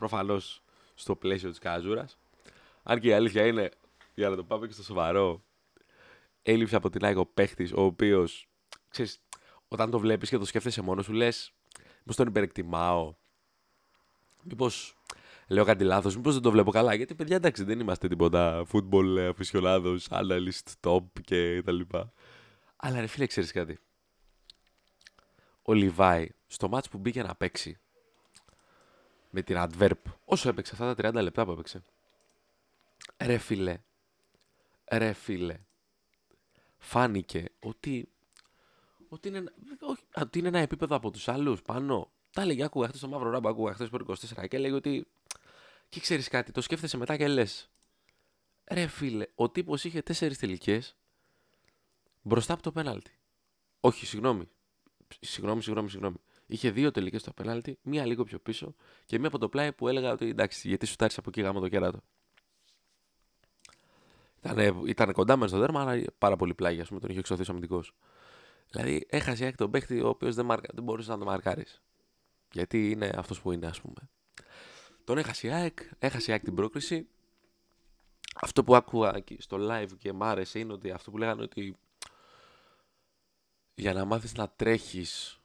Προφανώς 0.00 0.62
στο 0.94 1.16
πλαίσιο 1.16 1.50
της 1.50 1.58
καζούρας. 1.58 2.18
Αν 2.82 3.00
και 3.00 3.08
η 3.08 3.12
αλήθεια 3.12 3.46
είναι, 3.46 3.70
για 4.14 4.28
να 4.28 4.36
το 4.36 4.44
πάμε 4.44 4.66
και 4.66 4.72
στο 4.72 4.82
σοβαρό, 4.82 5.42
έλειψε 6.42 6.76
από 6.76 6.90
την 6.90 7.04
Άικο 7.04 7.26
παίχτης, 7.26 7.72
ο 7.72 7.82
οποίος, 7.82 8.48
ξέρεις, 8.88 9.20
όταν 9.68 9.90
το 9.90 9.98
βλέπεις 9.98 10.28
και 10.28 10.38
το 10.38 10.44
σκέφτεσαι 10.44 10.82
μόνος 10.82 11.04
σου, 11.04 11.12
λες, 11.12 11.52
Μήπως 11.98 12.16
τον 12.16 12.26
υπερεκτιμάω. 12.26 13.14
Μήπως 14.42 14.96
λέω 15.46 15.64
κάτι 15.64 15.84
λάθος, 15.84 16.16
μήπως 16.16 16.32
δεν 16.32 16.42
το 16.42 16.50
βλέπω 16.50 16.70
καλά. 16.70 16.94
Γιατί 16.94 17.14
παιδιά 17.14 17.36
εντάξει 17.36 17.64
δεν 17.64 17.80
είμαστε 17.80 18.08
τίποτα 18.08 18.66
football 18.72 19.18
αφισιολάδος, 19.30 20.08
analyst, 20.10 20.90
top 20.90 21.04
και 21.24 21.62
τα 21.62 21.72
λοιπά. 21.72 22.12
Αλλά 22.76 23.00
ρε 23.00 23.06
φίλε, 23.06 23.26
ξέρεις 23.26 23.52
κάτι. 23.52 23.78
Ο 25.62 25.72
Λιβάη 25.72 26.28
στο 26.46 26.68
μάτς 26.68 26.88
που 26.88 26.98
μπήκε 26.98 27.22
να 27.22 27.34
παίξει 27.34 27.80
με 29.30 29.42
την 29.42 29.56
Adverb, 29.58 29.90
όσο 30.24 30.48
έπαιξε 30.48 30.72
αυτά 30.72 30.94
τα 30.94 31.10
30 31.10 31.22
λεπτά 31.22 31.44
που 31.44 31.50
έπαιξε. 31.50 31.82
Ρε 33.22 33.38
φίλε, 33.38 33.80
ρε 34.92 35.12
φίλε, 35.12 35.58
φάνηκε 36.78 37.44
ότι, 37.58 38.08
ότι, 39.08 39.28
είναι, 39.28 39.44
όχι, 39.80 40.02
ότι 40.14 40.38
είναι 40.38 40.48
ένα 40.48 40.58
επίπεδο 40.58 40.96
από 40.96 41.10
τους 41.10 41.28
άλλους 41.28 41.62
πάνω. 41.62 42.10
Τα 42.32 42.42
έλεγε, 42.42 42.64
άκουγα 42.64 42.86
χθες 42.86 42.98
στο 42.98 43.08
μαύρο 43.08 43.30
ράμπο, 43.30 43.48
άκουγα 43.48 43.72
χθες 43.72 43.88
24 43.92 44.48
και 44.48 44.56
έλεγε 44.56 44.74
ότι 44.74 45.06
και 45.88 46.00
ξέρεις 46.00 46.28
κάτι, 46.28 46.52
το 46.52 46.60
σκέφτεσαι 46.60 46.96
μετά 46.96 47.16
και 47.16 47.28
λες. 47.28 47.70
Ρε 48.70 48.86
φίλε, 48.86 49.26
ο 49.34 49.50
τύπος 49.50 49.84
είχε 49.84 50.02
τέσσερις 50.02 50.38
τελικές 50.38 50.96
μπροστά 52.22 52.52
από 52.52 52.62
το 52.62 52.72
πέναλτι. 52.72 53.18
Όχι, 53.80 54.06
συγγνώμη. 54.06 54.48
Συγγνώμη, 55.20 55.62
συγγνώμη, 55.62 55.90
συγγνώμη. 55.90 56.16
Είχε 56.52 56.70
δύο 56.70 56.90
τελικές 56.90 57.20
στο 57.20 57.32
πέναλτι, 57.32 57.78
μία 57.82 58.06
λίγο 58.06 58.24
πιο 58.24 58.38
πίσω 58.38 58.74
και 59.06 59.18
μία 59.18 59.28
από 59.28 59.38
το 59.38 59.48
πλάι 59.48 59.72
που 59.72 59.88
έλεγα 59.88 60.12
ότι 60.12 60.28
εντάξει, 60.28 60.68
γιατί 60.68 60.86
σου 60.86 60.96
τάρισε 60.96 61.20
από 61.20 61.28
εκεί 61.28 61.40
γάμο 61.40 61.60
το 61.60 61.68
κεράτο. 61.68 62.00
Ήταν, 64.42 64.86
ήταν 64.86 65.12
κοντά 65.12 65.36
μες 65.36 65.50
στο 65.50 65.58
δέρμα, 65.58 65.80
αλλά 65.80 66.04
πάρα 66.18 66.36
πολύ 66.36 66.54
πλάγια, 66.54 66.82
ας 66.82 66.88
πούμε, 66.88 67.00
τον 67.00 67.10
είχε 67.10 67.18
εξωθεί 67.18 67.42
ο 67.42 67.44
αμυντικός. 67.48 67.94
Δηλαδή, 68.70 69.06
έχασε 69.10 69.46
έκ 69.46 69.56
τον 69.56 69.70
παίχτη 69.70 70.00
ο 70.00 70.08
οποίος 70.08 70.34
δεν, 70.34 70.46
δεν 70.46 70.84
μπορούσες 70.84 71.08
να 71.08 71.18
το 71.18 71.24
μαρκάρεις. 71.24 71.82
Γιατί 72.52 72.90
είναι 72.90 73.12
αυτός 73.16 73.40
που 73.40 73.52
είναι, 73.52 73.66
ας 73.66 73.80
πούμε. 73.80 74.08
Τον 75.04 75.18
έχασε 75.18 75.46
η 75.46 75.50
ΑΕΚ, 75.50 75.78
έχασε 75.98 76.30
η 76.30 76.32
ΑΕΚ 76.32 76.42
την 76.42 76.54
πρόκριση. 76.54 77.08
Αυτό 78.34 78.64
που 78.64 78.76
άκουγα 78.76 79.24
στο 79.38 79.56
live 79.60 79.90
και 79.98 80.12
μ' 80.12 80.22
άρεσε 80.22 80.58
είναι 80.58 80.72
ότι 80.72 80.90
αυτό 80.90 81.10
που 81.10 81.18
λέγανε 81.18 81.42
ότι 81.42 81.76
για 83.74 83.92
να 83.92 84.04
μάθεις 84.04 84.34
να 84.34 84.48
τρέχεις 84.48 85.39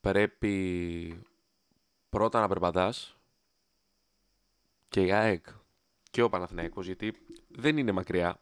πρέπει 0.00 1.22
πρώτα 2.08 2.40
να 2.40 2.48
περπατάς 2.48 3.16
και 4.88 5.04
η 5.04 5.12
ΑΕΚ 5.12 5.46
και 6.10 6.22
ο 6.22 6.28
Παναθηναϊκός 6.28 6.86
γιατί 6.86 7.12
δεν 7.48 7.76
είναι 7.76 7.92
μακριά. 7.92 8.40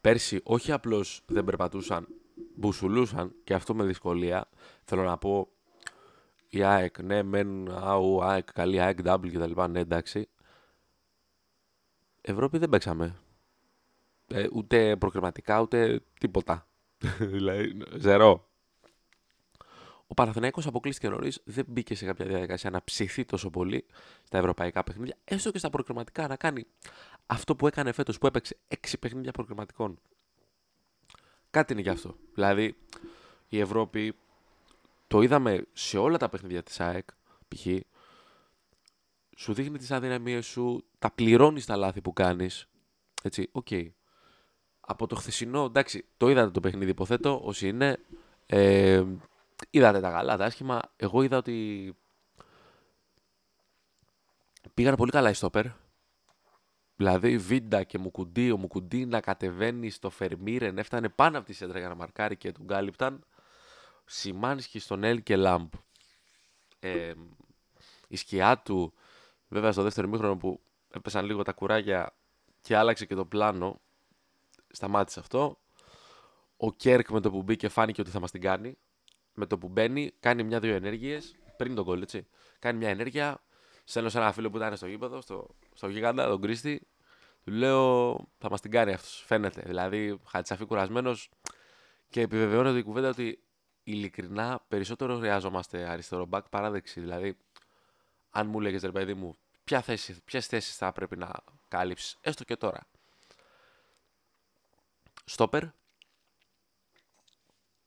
Πέρσι 0.00 0.40
όχι 0.44 0.72
απλώς 0.72 1.22
δεν 1.26 1.44
περπατούσαν, 1.44 2.08
μπουσουλούσαν 2.54 3.34
και 3.44 3.54
αυτό 3.54 3.74
με 3.74 3.84
δυσκολία. 3.84 4.48
Θέλω 4.84 5.02
να 5.02 5.18
πω 5.18 5.48
η 6.48 6.62
ΑΕΚ, 6.62 7.02
ναι, 7.02 7.22
μεν, 7.22 7.70
αου, 7.70 8.22
ΑΕΚ, 8.22 8.52
καλή 8.52 8.80
ΑΕΚ, 8.80 8.98
W 9.02 9.30
και 9.30 9.38
τα 9.38 9.46
λοιπά, 9.46 9.68
ναι, 9.68 9.80
εντάξει. 9.80 10.28
Ευρώπη 12.20 12.58
δεν 12.58 12.68
παίξαμε. 12.68 13.16
Ε, 14.26 14.46
ούτε 14.52 14.96
προκριματικά, 14.96 15.60
ούτε 15.60 16.00
τίποτα. 16.20 16.66
δηλαδή, 17.18 17.82
ζερό. 17.96 18.48
Ο 20.06 20.14
Παναθηναϊκός 20.14 20.66
αποκλείστηκε 20.66 21.08
νωρίς, 21.08 21.40
δεν 21.44 21.64
μπήκε 21.68 21.94
σε 21.94 22.04
κάποια 22.04 22.26
διαδικασία 22.26 22.70
να 22.70 22.84
ψηθεί 22.84 23.24
τόσο 23.24 23.50
πολύ 23.50 23.86
στα 24.22 24.38
ευρωπαϊκά 24.38 24.84
παιχνίδια, 24.84 25.16
έστω 25.24 25.50
και 25.50 25.58
στα 25.58 25.70
προκριματικά 25.70 26.26
να 26.26 26.36
κάνει 26.36 26.66
αυτό 27.26 27.56
που 27.56 27.66
έκανε 27.66 27.92
φέτος 27.92 28.18
που 28.18 28.26
έπαιξε 28.26 28.56
6 28.68 28.92
παιχνίδια 29.00 29.32
προκριματικών. 29.32 29.98
Κάτι 31.50 31.72
είναι 31.72 31.82
γι' 31.82 31.88
αυτό. 31.88 32.16
Δηλαδή, 32.34 32.76
η 33.48 33.60
Ευρώπη 33.60 34.14
το 35.06 35.20
είδαμε 35.20 35.66
σε 35.72 35.98
όλα 35.98 36.18
τα 36.18 36.28
παιχνίδια 36.28 36.62
της 36.62 36.80
ΑΕΚ, 36.80 37.08
π.χ. 37.48 37.66
Σου 39.36 39.54
δείχνει 39.54 39.78
τις 39.78 39.90
αδυναμίες 39.90 40.46
σου, 40.46 40.84
τα 40.98 41.10
πληρώνεις 41.10 41.66
τα 41.66 41.76
λάθη 41.76 42.00
που 42.00 42.12
κάνεις. 42.12 42.68
Έτσι, 43.22 43.48
OK. 43.52 43.66
Okay. 43.70 43.88
Από 44.80 45.06
το 45.06 45.14
χθεσινό, 45.14 45.64
εντάξει, 45.64 46.04
το 46.16 46.28
είδατε 46.28 46.50
το 46.50 46.60
παιχνίδι, 46.60 46.90
υποθέτω, 46.90 47.40
όσοι 47.44 47.68
είναι. 47.68 47.98
Ε, 48.46 49.04
είδατε 49.70 50.00
τα 50.00 50.10
καλά, 50.10 50.36
τα 50.36 50.44
άσχημα. 50.44 50.80
Εγώ 50.96 51.22
είδα 51.22 51.36
ότι 51.36 51.96
πήγαν 54.74 54.94
πολύ 54.94 55.10
καλά 55.10 55.30
οι 55.30 55.34
στόπερ. 55.34 55.66
Δηλαδή, 56.96 57.38
Βίντα 57.38 57.82
και 57.82 57.98
Μουκουντή, 57.98 58.50
ο 58.50 58.56
Μουκουντή 58.56 59.06
να 59.06 59.20
κατεβαίνει 59.20 59.90
στο 59.90 60.10
Φερμίρεν, 60.10 60.78
έφτανε 60.78 61.08
πάνω 61.08 61.38
από 61.38 61.46
τη 61.46 61.52
σέντρα 61.52 61.78
για 61.78 61.88
να 61.88 61.94
μαρκάρει 61.94 62.36
και 62.36 62.52
τον 62.52 62.66
κάλυπταν. 62.66 63.24
Σιμάνσκι 64.04 64.78
στον 64.78 65.04
Έκελενκαμπ. 65.04 65.72
Ε, 66.78 67.12
η 68.08 68.16
σκιά 68.16 68.58
του, 68.58 68.92
βέβαια 69.48 69.72
στο 69.72 69.82
δεύτερο 69.82 70.08
μήχρονο 70.08 70.36
που 70.36 70.60
έπεσαν 70.90 71.24
λίγο 71.24 71.42
τα 71.42 71.52
κουράγια 71.52 72.14
και 72.60 72.76
άλλαξε 72.76 73.06
και 73.06 73.14
το 73.14 73.24
πλάνο, 73.24 73.80
σταμάτησε 74.70 75.20
αυτό. 75.20 75.58
Ο 76.56 76.72
Κέρκ 76.72 77.10
με 77.10 77.20
το 77.20 77.30
που 77.30 77.42
μπήκε 77.42 77.68
φάνηκε 77.68 78.00
ότι 78.00 78.10
θα 78.10 78.20
μας 78.20 78.30
την 78.30 78.40
κάνει. 78.40 78.78
Με 79.38 79.46
το 79.46 79.58
που 79.58 79.68
μπαίνει, 79.68 80.12
κάνει 80.20 80.42
μια-δύο 80.42 80.74
ενέργειες, 80.74 81.36
πριν 81.56 81.74
τον 81.74 81.84
κόλλ, 81.84 82.02
έτσι. 82.02 82.26
Κάνει 82.58 82.78
μια 82.78 82.88
ενέργεια, 82.88 83.42
στέλνω 83.84 84.08
σε 84.08 84.18
ένα 84.18 84.32
φίλο 84.32 84.50
που 84.50 84.56
ήταν 84.56 84.76
στο 84.76 84.86
γήπεδο, 84.86 85.20
στο, 85.20 85.48
στο 85.74 85.88
γίγαντα, 85.88 86.28
τον 86.28 86.40
Κρίστη. 86.40 86.86
Του 87.44 87.52
λέω, 87.52 88.14
θα 88.38 88.50
μας 88.50 88.60
την 88.60 88.70
κάνει 88.70 88.92
αυτός. 88.92 89.24
Φαίνεται. 89.26 89.62
Δηλαδή, 89.66 90.20
χατσαφή 90.26 90.64
κουρασμένος 90.64 91.30
και 92.08 92.20
επιβεβαιώνεται 92.20 92.78
η 92.78 92.82
κουβέντα 92.82 93.08
ότι 93.08 93.42
ειλικρινά 93.84 94.64
περισσότερο 94.68 95.16
χρειάζομαστε 95.18 95.88
αριστερό 95.88 96.26
μπακ 96.26 96.48
παρά 96.48 96.70
δεξί. 96.70 97.00
Δηλαδή, 97.00 97.36
αν 98.30 98.46
μου 98.46 98.60
λέγε 98.60 98.78
ρε 98.82 98.92
παιδί 98.92 99.14
μου, 99.14 99.36
ποιες 100.24 100.46
θέσεις 100.46 100.76
θα 100.76 100.92
πρέπει 100.92 101.16
να 101.16 101.30
κάλυψεις, 101.68 102.16
έστω 102.20 102.44
και 102.44 102.56
τώρα. 102.56 102.86
Στόπερ. 105.24 105.62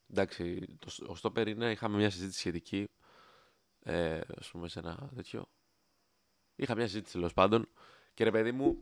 Εντάξει, 0.10 0.66
το, 0.80 1.12
ο 1.12 1.16
στόπερ 1.16 1.48
είναι, 1.48 1.72
είχαμε 1.72 1.98
μια 1.98 2.10
συζήτηση 2.10 2.40
σχετική, 2.40 2.90
ε, 3.84 4.20
ας 4.40 4.50
πούμε 4.52 4.68
σε 4.68 4.80
ένα 4.80 5.10
τέτοιο. 5.16 5.50
Είχα 6.56 6.76
μια 6.76 6.88
συζήτηση 6.88 7.14
τέλος 7.14 7.34
πάντων 7.34 7.68
και 8.14 8.24
ρε 8.24 8.32
παιδί 8.32 8.52
μου, 8.52 8.78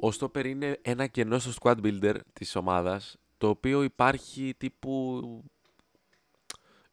ο 0.00 0.10
στόπερ 0.10 0.46
είναι 0.46 0.78
ένα 0.82 1.06
κενό 1.06 1.38
στο 1.38 1.52
squad 1.60 1.76
builder 1.82 2.16
της 2.32 2.56
ομάδας 2.56 3.16
το 3.38 3.48
οποίο 3.48 3.82
υπάρχει 3.82 4.54
τύπου 4.58 5.20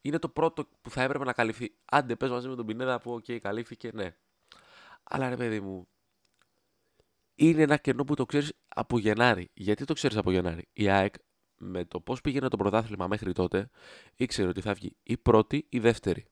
είναι 0.01 0.19
το 0.19 0.29
πρώτο 0.29 0.69
που 0.81 0.89
θα 0.89 1.01
έπρεπε 1.01 1.23
να 1.25 1.33
καλυφθεί. 1.33 1.75
Άντε, 1.85 2.15
πες 2.15 2.29
μαζί 2.29 2.47
με 2.47 2.55
τον 2.55 2.65
Πινέδα 2.65 2.99
που, 2.99 3.11
OK, 3.13 3.25
okay, 3.27 3.39
καλύφθηκε, 3.39 3.89
ναι. 3.93 4.15
Αλλά 5.03 5.29
ρε 5.29 5.35
παιδί 5.35 5.59
μου, 5.59 5.87
είναι 7.35 7.61
ένα 7.61 7.77
κενό 7.77 8.03
που 8.03 8.13
το 8.13 8.25
ξέρεις 8.25 8.53
από 8.67 8.99
Γενάρη. 8.99 9.49
Γιατί 9.53 9.85
το 9.85 9.93
ξέρεις 9.93 10.17
από 10.17 10.31
Γενάρη; 10.31 10.67
Η 10.73 10.89
ΑΕΚ 10.89 11.13
με 11.59 11.85
το 11.85 11.99
πώς 11.99 12.21
πήγαινε 12.21 12.47
το 12.47 12.57
πρωτάθλημα 12.57 13.07
μέχρι 13.07 13.33
τότε, 13.33 13.69
ήξερε 14.15 14.47
ότι 14.47 14.61
θα 14.61 14.73
βγει 14.73 14.95
η 15.03 15.17
πρώτη 15.17 15.57
ή 15.57 15.65
η 15.69 15.79
δεύτερη. 15.79 16.25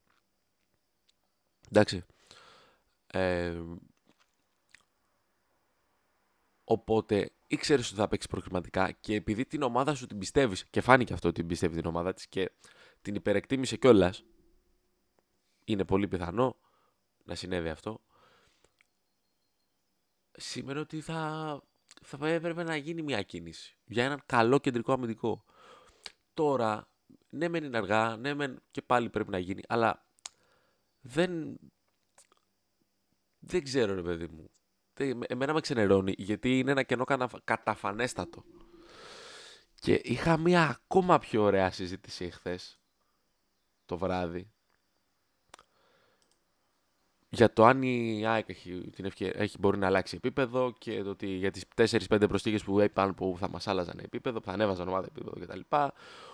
Εντάξει. 1.69 2.05
Ε, 3.07 3.61
οπότε 6.63 7.31
ήξερες 7.47 7.87
ότι 7.87 7.99
θα 7.99 8.07
παίξεις 8.07 8.29
προκριματικά 8.29 8.91
και 8.91 9.15
επειδή 9.15 9.45
την 9.45 9.61
ομάδα 9.61 9.95
σου 9.95 10.05
την 10.05 10.17
πιστεύεις, 10.17 10.65
και 10.65 10.81
φάνηκε 10.81 11.13
αυτό 11.13 11.27
ότι 11.27 11.39
την 11.39 11.47
πιστεύει 11.47 11.75
την 11.75 11.85
ομάδα 11.85 12.13
της 12.13 12.27
και 12.27 12.51
την 13.01 13.15
υπερεκτίμησε 13.15 13.77
κιόλας. 13.77 14.23
Είναι 15.63 15.85
πολύ 15.85 16.07
πιθανό 16.07 16.57
να 17.23 17.35
συνέβη 17.35 17.69
αυτό. 17.69 18.01
Σημαίνει 20.31 20.79
ότι 20.79 21.01
θα, 21.01 21.61
θα 22.01 22.27
έπρεπε 22.27 22.63
να 22.63 22.75
γίνει 22.75 23.01
μια 23.01 23.21
κίνηση 23.21 23.77
για 23.85 24.03
έναν 24.05 24.21
καλό 24.25 24.59
κεντρικό 24.59 24.93
αμυντικό. 24.93 25.45
Τώρα, 26.33 26.89
ναι 27.29 27.47
μεν 27.47 27.63
είναι 27.63 27.77
αργά, 27.77 28.17
ναι 28.17 28.33
μεν 28.33 28.61
και 28.71 28.81
πάλι 28.81 29.09
πρέπει 29.09 29.29
να 29.29 29.37
γίνει, 29.39 29.61
αλλά 29.67 30.05
δεν, 30.99 31.59
δεν 33.39 33.63
ξέρω 33.63 33.93
ρε 33.93 34.01
παιδί 34.01 34.27
μου. 34.27 34.51
Εμένα 35.27 35.53
με 35.53 35.59
ξενερώνει 35.59 36.13
γιατί 36.17 36.59
είναι 36.59 36.71
ένα 36.71 36.83
κενό 36.83 37.05
καταφανέστατο. 37.43 38.43
Και 39.79 40.01
είχα 40.03 40.37
μια 40.37 40.69
ακόμα 40.69 41.19
πιο 41.19 41.43
ωραία 41.43 41.71
συζήτηση 41.71 42.25
εχθές 42.25 42.79
το 43.85 43.97
βράδυ 43.97 44.51
για 47.37 47.53
το 47.53 47.65
αν 47.65 47.81
η 47.81 48.25
ΑΕΚ 48.25 48.49
έχει, 48.49 48.89
την 48.95 49.11
έχει, 49.19 49.57
μπορεί 49.59 49.77
να 49.77 49.85
αλλάξει 49.87 50.15
επίπεδο 50.15 50.73
και 50.77 51.03
το 51.03 51.09
ότι 51.09 51.27
για 51.27 51.51
τις 51.51 51.63
4-5 51.75 52.25
προσθήκες 52.27 52.63
που 52.63 52.81
είπαν 52.81 53.15
που 53.15 53.35
θα 53.39 53.49
μας 53.49 53.67
άλλαζαν 53.67 53.99
επίπεδο, 54.03 54.39
που 54.39 54.45
θα 54.45 54.51
ανέβαζαν 54.51 54.87
ομάδα 54.87 55.07
επίπεδο 55.09 55.45
κτλ. 55.45 55.59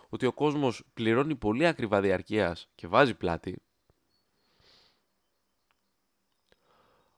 Ότι 0.09 0.25
ο 0.25 0.33
κόσμος 0.33 0.83
πληρώνει 0.93 1.35
πολύ 1.35 1.67
ακριβά 1.67 2.01
διαρκείας 2.01 2.69
και 2.75 2.87
βάζει 2.87 3.13
πλάτη. 3.13 3.61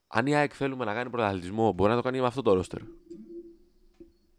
Αν 0.07 0.27
η 0.27 0.35
ΑΕΚ 0.35 0.51
θέλουμε 0.55 0.85
να 0.85 0.93
κάνει 0.93 1.09
πρωταθλητισμό, 1.09 1.71
μπορεί 1.71 1.89
να 1.89 1.95
το 1.95 2.01
κάνει 2.01 2.19
με 2.19 2.25
αυτό 2.27 2.41
το 2.41 2.53
ρόστερ. 2.53 2.81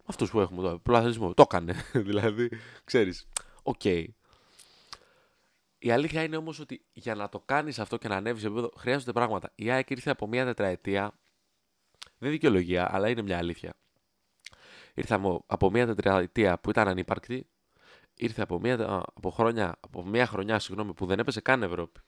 Αυτούς 0.04 0.30
που 0.30 0.40
έχουμε 0.40 0.62
τώρα. 0.62 0.78
Πρωταθλητισμό. 0.78 1.34
Το 1.34 1.42
έκανε. 1.42 1.74
δηλαδή, 2.08 2.50
ξέρεις. 2.84 3.28
OK. 3.62 3.80
Okay. 3.84 4.04
Η 5.86 5.90
αλήθεια 5.90 6.22
είναι 6.22 6.36
όμως 6.36 6.58
ότι 6.58 6.84
για 6.92 7.14
να 7.14 7.28
το 7.28 7.40
κάνεις 7.40 7.78
αυτό 7.78 7.96
και 7.96 8.08
να 8.08 8.16
ανέβεις 8.16 8.40
σε 8.40 8.46
επίπεδο 8.46 8.72
χρειάζονται 8.76 9.12
πράγματα. 9.12 9.52
Η 9.54 9.70
ΑΕΚ 9.70 9.90
ήρθε 9.90 10.10
από 10.10 10.26
μια 10.26 10.44
τετραετία. 10.44 11.18
Δεν 12.18 12.30
δικαιολογία, 12.30 12.94
αλλά 12.94 13.08
είναι 13.08 13.22
μια 13.22 13.38
αλήθεια. 13.38 13.74
Ήρθε 14.94 15.20
από 15.46 15.70
μια 15.70 15.86
τετραετία 15.86 16.58
που 16.58 16.70
ήταν 16.70 16.88
ανύπαρκτη. 16.88 17.48
Ήρθε 18.14 18.42
από 18.42 18.60
μια, 18.60 19.04
από 19.14 19.30
χρόνια, 19.30 19.76
από 19.80 20.04
μια 20.04 20.26
χρονιά 20.26 20.58
συγγνώμη, 20.58 20.94
που 20.94 21.06
δεν 21.06 21.18
έπαιξε 21.18 21.40
καν 21.40 21.62
Ευρώπη. 21.62 22.00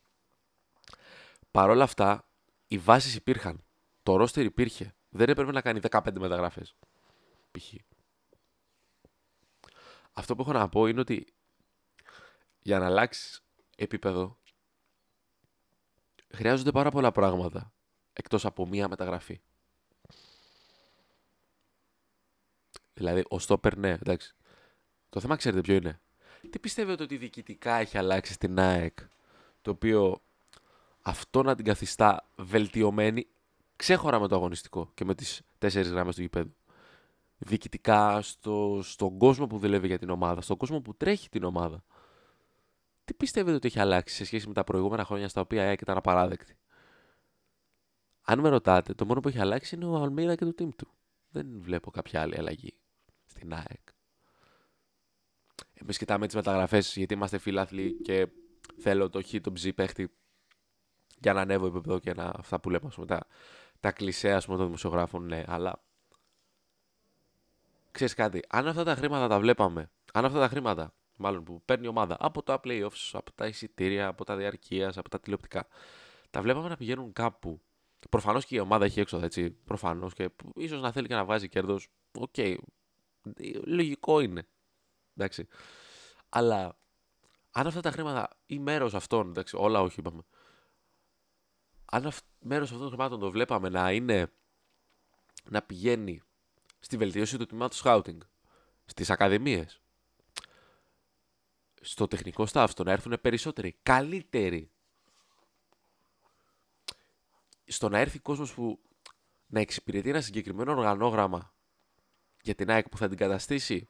Παρ' 1.51 1.71
όλα 1.71 1.85
αυτά, 1.85 2.29
οι 2.69 2.79
βάσεις 2.79 3.14
υπήρχαν. 3.14 3.64
Το 4.03 4.17
ρόστερ 4.17 4.45
υπήρχε. 4.45 4.95
Δεν 5.09 5.29
έπρεπε 5.29 5.53
να 5.53 5.61
κάνει 5.61 5.81
15 5.91 6.19
μεταγραφές. 6.19 6.75
Π.χ. 7.51 7.75
Αυτό 10.12 10.35
που 10.35 10.43
έχω 10.43 10.53
να 10.53 10.69
πω 10.69 10.87
είναι 10.87 11.01
ότι 11.01 11.27
για 12.61 12.79
να 12.79 12.87
αλλάξεις 12.87 13.43
επίπεδο 13.79 14.38
χρειάζονται 16.31 16.71
πάρα 16.71 16.91
πολλά 16.91 17.12
πράγματα 17.12 17.73
εκτός 18.12 18.45
από 18.45 18.67
μία 18.67 18.88
μεταγραφή. 18.88 19.41
Δηλαδή, 22.95 23.25
ο 23.29 23.38
Στόπερ, 23.38 23.77
ναι, 23.77 23.91
εντάξει. 23.91 24.35
Το 25.09 25.21
θέμα 25.21 25.37
ξέρετε 25.37 25.61
ποιο 25.61 25.75
είναι. 25.75 26.01
Τι 26.51 26.59
πιστεύετε 26.59 27.03
ότι 27.03 27.17
διοικητικά 27.17 27.75
έχει 27.75 27.99
αλλάξει 27.99 28.33
στην 28.33 28.59
ΑΕΚ, 28.59 28.99
το 29.62 29.71
οποίο 29.71 30.23
αυτό 31.03 31.43
να 31.43 31.55
την 31.55 31.64
καθιστά 31.64 32.29
βελτιωμένη, 32.37 33.27
ξέχωρα 33.77 34.21
με 34.21 34.29
το 34.29 34.35
αγωνιστικό 34.35 34.91
και 34.95 35.05
με 35.05 35.14
τις 35.14 35.43
τέσσερις 35.59 35.91
γράμμες 35.91 36.14
του 36.14 36.21
γηπέδου. 36.21 36.55
Διοικητικά, 37.38 38.23
στο, 38.23 38.81
στον 38.83 39.19
κόσμο 39.19 39.47
που 39.47 39.59
δουλεύει 39.59 39.87
για 39.87 39.99
την 39.99 40.11
ομάδα, 40.11 40.41
στον 40.41 40.57
κόσμο 40.57 40.81
που 40.81 40.97
τρέχει 40.97 41.29
την 41.29 41.45
ομάδα 41.45 41.85
τι 43.09 43.14
πιστεύετε 43.14 43.57
ότι 43.57 43.66
έχει 43.66 43.81
αλλάξει 43.81 44.14
σε 44.14 44.25
σχέση 44.25 44.49
με 44.49 44.55
τα 44.55 44.64
προηγούμενα 44.64 45.05
χρόνια 45.05 45.29
στα 45.29 45.40
οποία 45.40 45.64
η 45.64 45.66
ΑΕΚ 45.66 45.81
ήταν 45.81 45.97
απαράδεκτη; 45.97 46.57
Αν 48.23 48.40
με 48.40 48.49
ρωτάτε, 48.49 48.94
το 48.94 49.07
μόνο 49.07 49.21
που 49.21 49.29
έχει 49.29 49.40
αλλάξει 49.40 49.75
είναι 49.75 49.85
ο 49.85 49.94
Αλμίδα 49.94 50.35
και 50.35 50.44
το 50.44 50.55
team 50.59 50.68
του. 50.77 50.88
Δεν 51.29 51.47
βλέπω 51.61 51.90
κάποια 51.90 52.21
άλλη 52.21 52.38
αλλαγή 52.38 52.75
στην 53.25 53.55
ΑΕΚ. 53.55 53.88
Εμείς 55.75 55.99
κοιτάμε 55.99 56.27
τις 56.27 56.35
μεταγραφές 56.35 56.97
γιατί 56.97 57.14
είμαστε 57.14 57.38
φίλαθλοι 57.38 57.92
και 58.03 58.29
θέλω 58.79 59.11
το 59.11 59.23
χ, 59.23 59.35
το 59.40 59.53
ψ 59.53 59.68
παίχτη 59.75 60.11
για 61.21 61.33
να 61.33 61.40
ανέβω 61.40 61.66
επίπεδο 61.66 61.99
και 61.99 62.14
να, 62.14 62.33
αυτά 62.37 62.61
που 62.61 62.71
λέμε, 62.71 62.90
τα, 63.07 63.27
τα 63.81 63.92
κλισέ 63.92 64.33
ας 64.33 64.44
πούμε, 64.44 64.57
των 64.57 64.66
δημοσιογράφων, 64.66 65.27
ναι, 65.27 65.44
αλλά 65.47 65.83
ξέρεις 67.90 68.14
κάτι, 68.14 68.42
αν 68.49 68.66
αυτά 68.68 68.85
τα 68.85 68.94
χρήματα 68.94 69.29
τα 69.29 69.38
βλέπαμε, 69.38 69.90
αν 70.12 70.25
αυτά 70.25 70.38
τα 70.38 70.49
χρήματα, 70.49 70.94
μάλλον 71.19 71.45
που 71.45 71.63
παίρνει 71.65 71.85
η 71.85 71.89
ομάδα 71.89 72.17
από 72.21 72.43
τα 72.43 72.61
playoffs, 72.65 73.11
από 73.13 73.33
τα 73.33 73.47
εισιτήρια, 73.47 74.07
από 74.07 74.25
τα 74.25 74.37
διαρκείας, 74.37 74.99
από 74.99 75.09
τα 75.09 75.21
τηλεοπτικά, 75.21 75.67
τα 76.31 76.43
βλέπαμε 76.43 76.69
να 76.69 76.77
πηγαίνουν 76.77 77.13
κάπου. 77.13 77.61
Προφανώς 78.11 78.45
και 78.45 78.57
η 78.57 78.59
ομάδα 78.59 78.85
έχει 78.85 79.01
έξοδα, 79.01 79.25
έτσι. 79.25 79.51
Προφανώς 79.51 80.15
και 80.15 80.31
ίσως 80.55 80.81
να 80.81 80.93
θέλει 80.93 81.07
και 81.07 81.15
να 81.15 81.25
βγάζει 81.25 81.49
κέρδος. 81.49 81.89
OK. 82.19 82.35
Okay. 82.37 82.57
Λογικό 83.65 84.21
είναι. 84.21 84.47
Εντάξει. 85.17 85.47
Αλλά 86.29 86.79
αν 87.51 87.67
αυτά 87.67 87.81
τα 87.81 87.91
χρήματα 87.91 88.29
ή 88.47 88.59
μέρος 88.59 88.95
αυτών, 88.95 89.29
εντάξει, 89.29 89.57
όλα 89.57 89.81
όχι 89.81 90.01
είπαμε, 90.01 90.23
αν 91.85 92.11
μέρος 92.39 92.69
αυτών 92.71 92.81
των 92.81 92.89
χρημάτων 92.89 93.21
το 93.21 93.31
βλέπαμε 93.31 93.69
να 93.69 93.93
είναι 93.93 94.33
να 95.51 95.63
πηγαίνει 95.63 96.23
στη 96.79 96.97
βελτίωση 96.97 97.39
του 97.39 97.47
τμήματος 97.47 97.83
scouting, 97.85 98.19
στις 98.85 99.11
ακαδημίες, 99.11 99.81
στο 101.90 102.07
τεχνικό 102.07 102.46
staff, 102.53 102.66
στο 102.68 102.85
να 102.85 102.92
έρθουν 102.92 103.18
περισσότεροι, 103.20 103.77
καλύτεροι. 103.83 104.70
Στο 107.66 107.88
να 107.88 107.98
έρθει 107.98 108.18
κόσμος 108.18 108.55
που 108.55 108.81
να 109.46 109.61
εξυπηρετεί 109.61 110.09
ένα 110.09 110.20
συγκεκριμένο 110.20 110.72
οργανόγραμμα 110.72 111.55
για 112.42 112.55
την 112.55 112.70
ΑΕΚ 112.70 112.88
που 112.88 112.96
θα 112.96 113.09
την 113.09 113.16
καταστήσει 113.16 113.88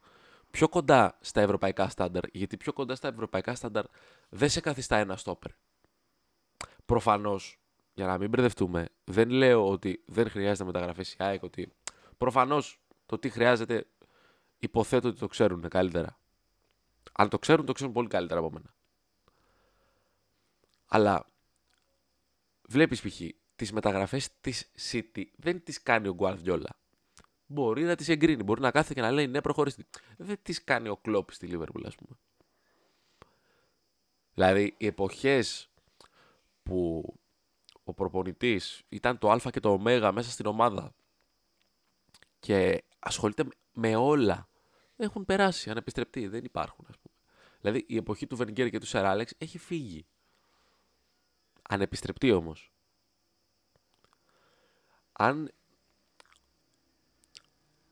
πιο 0.51 0.69
κοντά 0.69 1.19
στα 1.21 1.41
ευρωπαϊκά 1.41 1.89
στάνταρ, 1.89 2.25
γιατί 2.33 2.57
πιο 2.57 2.73
κοντά 2.73 2.95
στα 2.95 3.09
ευρωπαϊκά 3.09 3.55
στάνταρ 3.55 3.85
δεν 4.29 4.49
σε 4.49 4.61
καθιστά 4.61 4.97
ένα 4.97 5.17
στόπερ. 5.17 5.51
Προφανώς, 6.87 7.61
για 7.95 8.07
να 8.07 8.19
μην 8.19 8.29
μπερδευτούμε, 8.29 8.89
δεν 9.05 9.31
λέω 9.31 9.69
ότι 9.69 10.03
δεν 10.07 10.31
χρειάζεται 10.31 10.65
μεταγραφές 10.65 11.13
η 11.13 11.17
ΑΕΚ, 11.19 11.43
ότι 11.43 11.73
προφανώς 12.19 12.81
το 13.07 13.19
τι 13.19 13.29
χρειάζεται 13.31 13.87
υποθέτω 14.59 15.09
ότι 15.09 15.19
το 15.19 15.27
ξέρουν 15.27 15.69
καλύτερα. 15.69 16.18
Αν 17.19 17.29
το 17.29 17.39
ξέρουν, 17.39 17.67
το 17.67 17.73
ξέρουν 17.73 17.93
πολύ 17.93 18.09
καλύτερα 18.09 18.41
από 18.41 18.51
μένα. 18.51 18.75
Αλλά 20.87 21.27
βλέπεις 22.69 23.01
π.χ. 23.01 23.21
τις 23.57 23.73
μεταγραφές 23.73 24.29
της 24.41 24.71
City 24.91 25.25
δεν 25.37 25.63
τις 25.63 25.83
κάνει 25.83 26.09
ο 26.09 26.17
Guardiola 26.19 26.71
μπορεί 27.49 27.83
να 27.83 27.95
τις 27.95 28.09
εγκρίνει. 28.09 28.43
Μπορεί 28.43 28.61
να 28.61 28.71
κάθεται 28.71 28.95
και 28.95 29.01
να 29.01 29.11
λέει 29.11 29.27
ναι, 29.27 29.41
προχωρήστε. 29.41 29.85
Δεν 30.17 30.39
τις 30.43 30.65
κάνει 30.65 30.89
ο 30.89 30.97
Κλόπ 30.97 31.33
στη 31.33 31.47
Λίβερπουλ, 31.47 31.87
ας 31.87 31.95
πούμε. 31.95 32.19
Δηλαδή, 34.35 34.75
οι 34.79 34.87
εποχές 34.87 35.69
που 36.63 37.05
ο 37.85 37.95
προπονητής 37.95 38.83
ήταν 38.89 39.19
το 39.19 39.31
Α 39.31 39.51
και 39.51 39.61
το 39.61 39.73
Ω 39.73 39.79
μέσα 40.13 40.31
στην 40.31 40.47
ομάδα 40.47 40.95
και 42.39 42.85
ασχολείται 42.99 43.45
με 43.73 43.97
όλα, 43.97 44.49
έχουν 44.97 45.25
περάσει 45.25 45.71
ανεπιστρεπτοί. 45.71 46.27
Δεν 46.27 46.45
υπάρχουν, 46.45 46.87
ας 46.89 46.99
πούμε. 46.99 47.08
Δηλαδή, 47.61 47.85
η 47.89 47.97
εποχή 47.97 48.27
του 48.27 48.37
Βενγκέρ 48.37 48.71
και 48.71 48.79
του 48.79 48.87
Σεράλεξ 48.87 49.33
έχει 49.39 49.59
φύγει. 49.59 50.07
Ανεπιστρεπτή 51.63 52.31
όμως. 52.31 52.73
Αν 55.13 55.53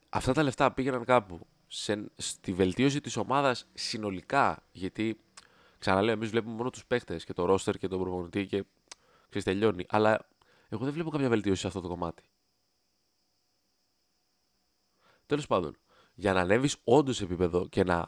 αυτά 0.08 0.32
τα 0.32 0.42
λεφτά 0.42 0.72
πήγαιναν 0.72 1.04
κάπου 1.04 1.46
σε, 1.66 2.10
στη 2.16 2.52
βελτίωση 2.52 3.00
της 3.00 3.16
ομάδας 3.16 3.66
συνολικά, 3.74 4.66
γιατί 4.72 5.20
ξαναλέω, 5.78 6.14
εμείς 6.14 6.30
βλέπουμε 6.30 6.54
μόνο 6.54 6.70
τους 6.70 6.86
παίχτες 6.86 7.24
και 7.24 7.32
το 7.32 7.44
ρόστερ 7.44 7.78
και 7.78 7.88
τον 7.88 8.00
προπονητή 8.00 8.46
και 8.46 8.64
ξέρεις, 9.28 9.44
τελειώνει, 9.44 9.86
αλλά 9.88 10.28
εγώ 10.68 10.84
δεν 10.84 10.92
βλέπω 10.92 11.10
κάποια 11.10 11.28
βελτίωση 11.28 11.60
σε 11.60 11.66
αυτό 11.66 11.80
το 11.80 11.88
κομμάτι. 11.88 12.22
Τέλος 15.26 15.46
πάντων, 15.46 15.76
για 16.14 16.32
να 16.32 16.40
ανέβεις 16.40 16.76
όντως 16.84 17.20
επίπεδο 17.20 17.68
και 17.68 17.84
να 17.84 18.04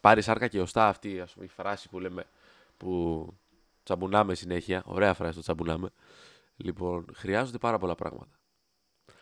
πάρεις 0.00 0.28
άρκα 0.28 0.48
και 0.48 0.60
οστά 0.60 0.88
αυτή 0.88 1.20
ας 1.20 1.32
πούμε, 1.32 1.44
η 1.44 1.48
φράση 1.48 1.88
που 1.88 1.98
λέμε 2.00 2.24
που 2.76 3.26
τσαμπουνάμε 3.82 4.34
συνέχεια. 4.34 4.82
Ωραία 4.86 5.14
φράση 5.14 5.34
το 5.34 5.40
τσαμπουνάμε. 5.40 5.90
Λοιπόν, 6.56 7.06
χρειάζονται 7.14 7.58
πάρα 7.58 7.78
πολλά 7.78 7.94
πράγματα. 7.94 8.38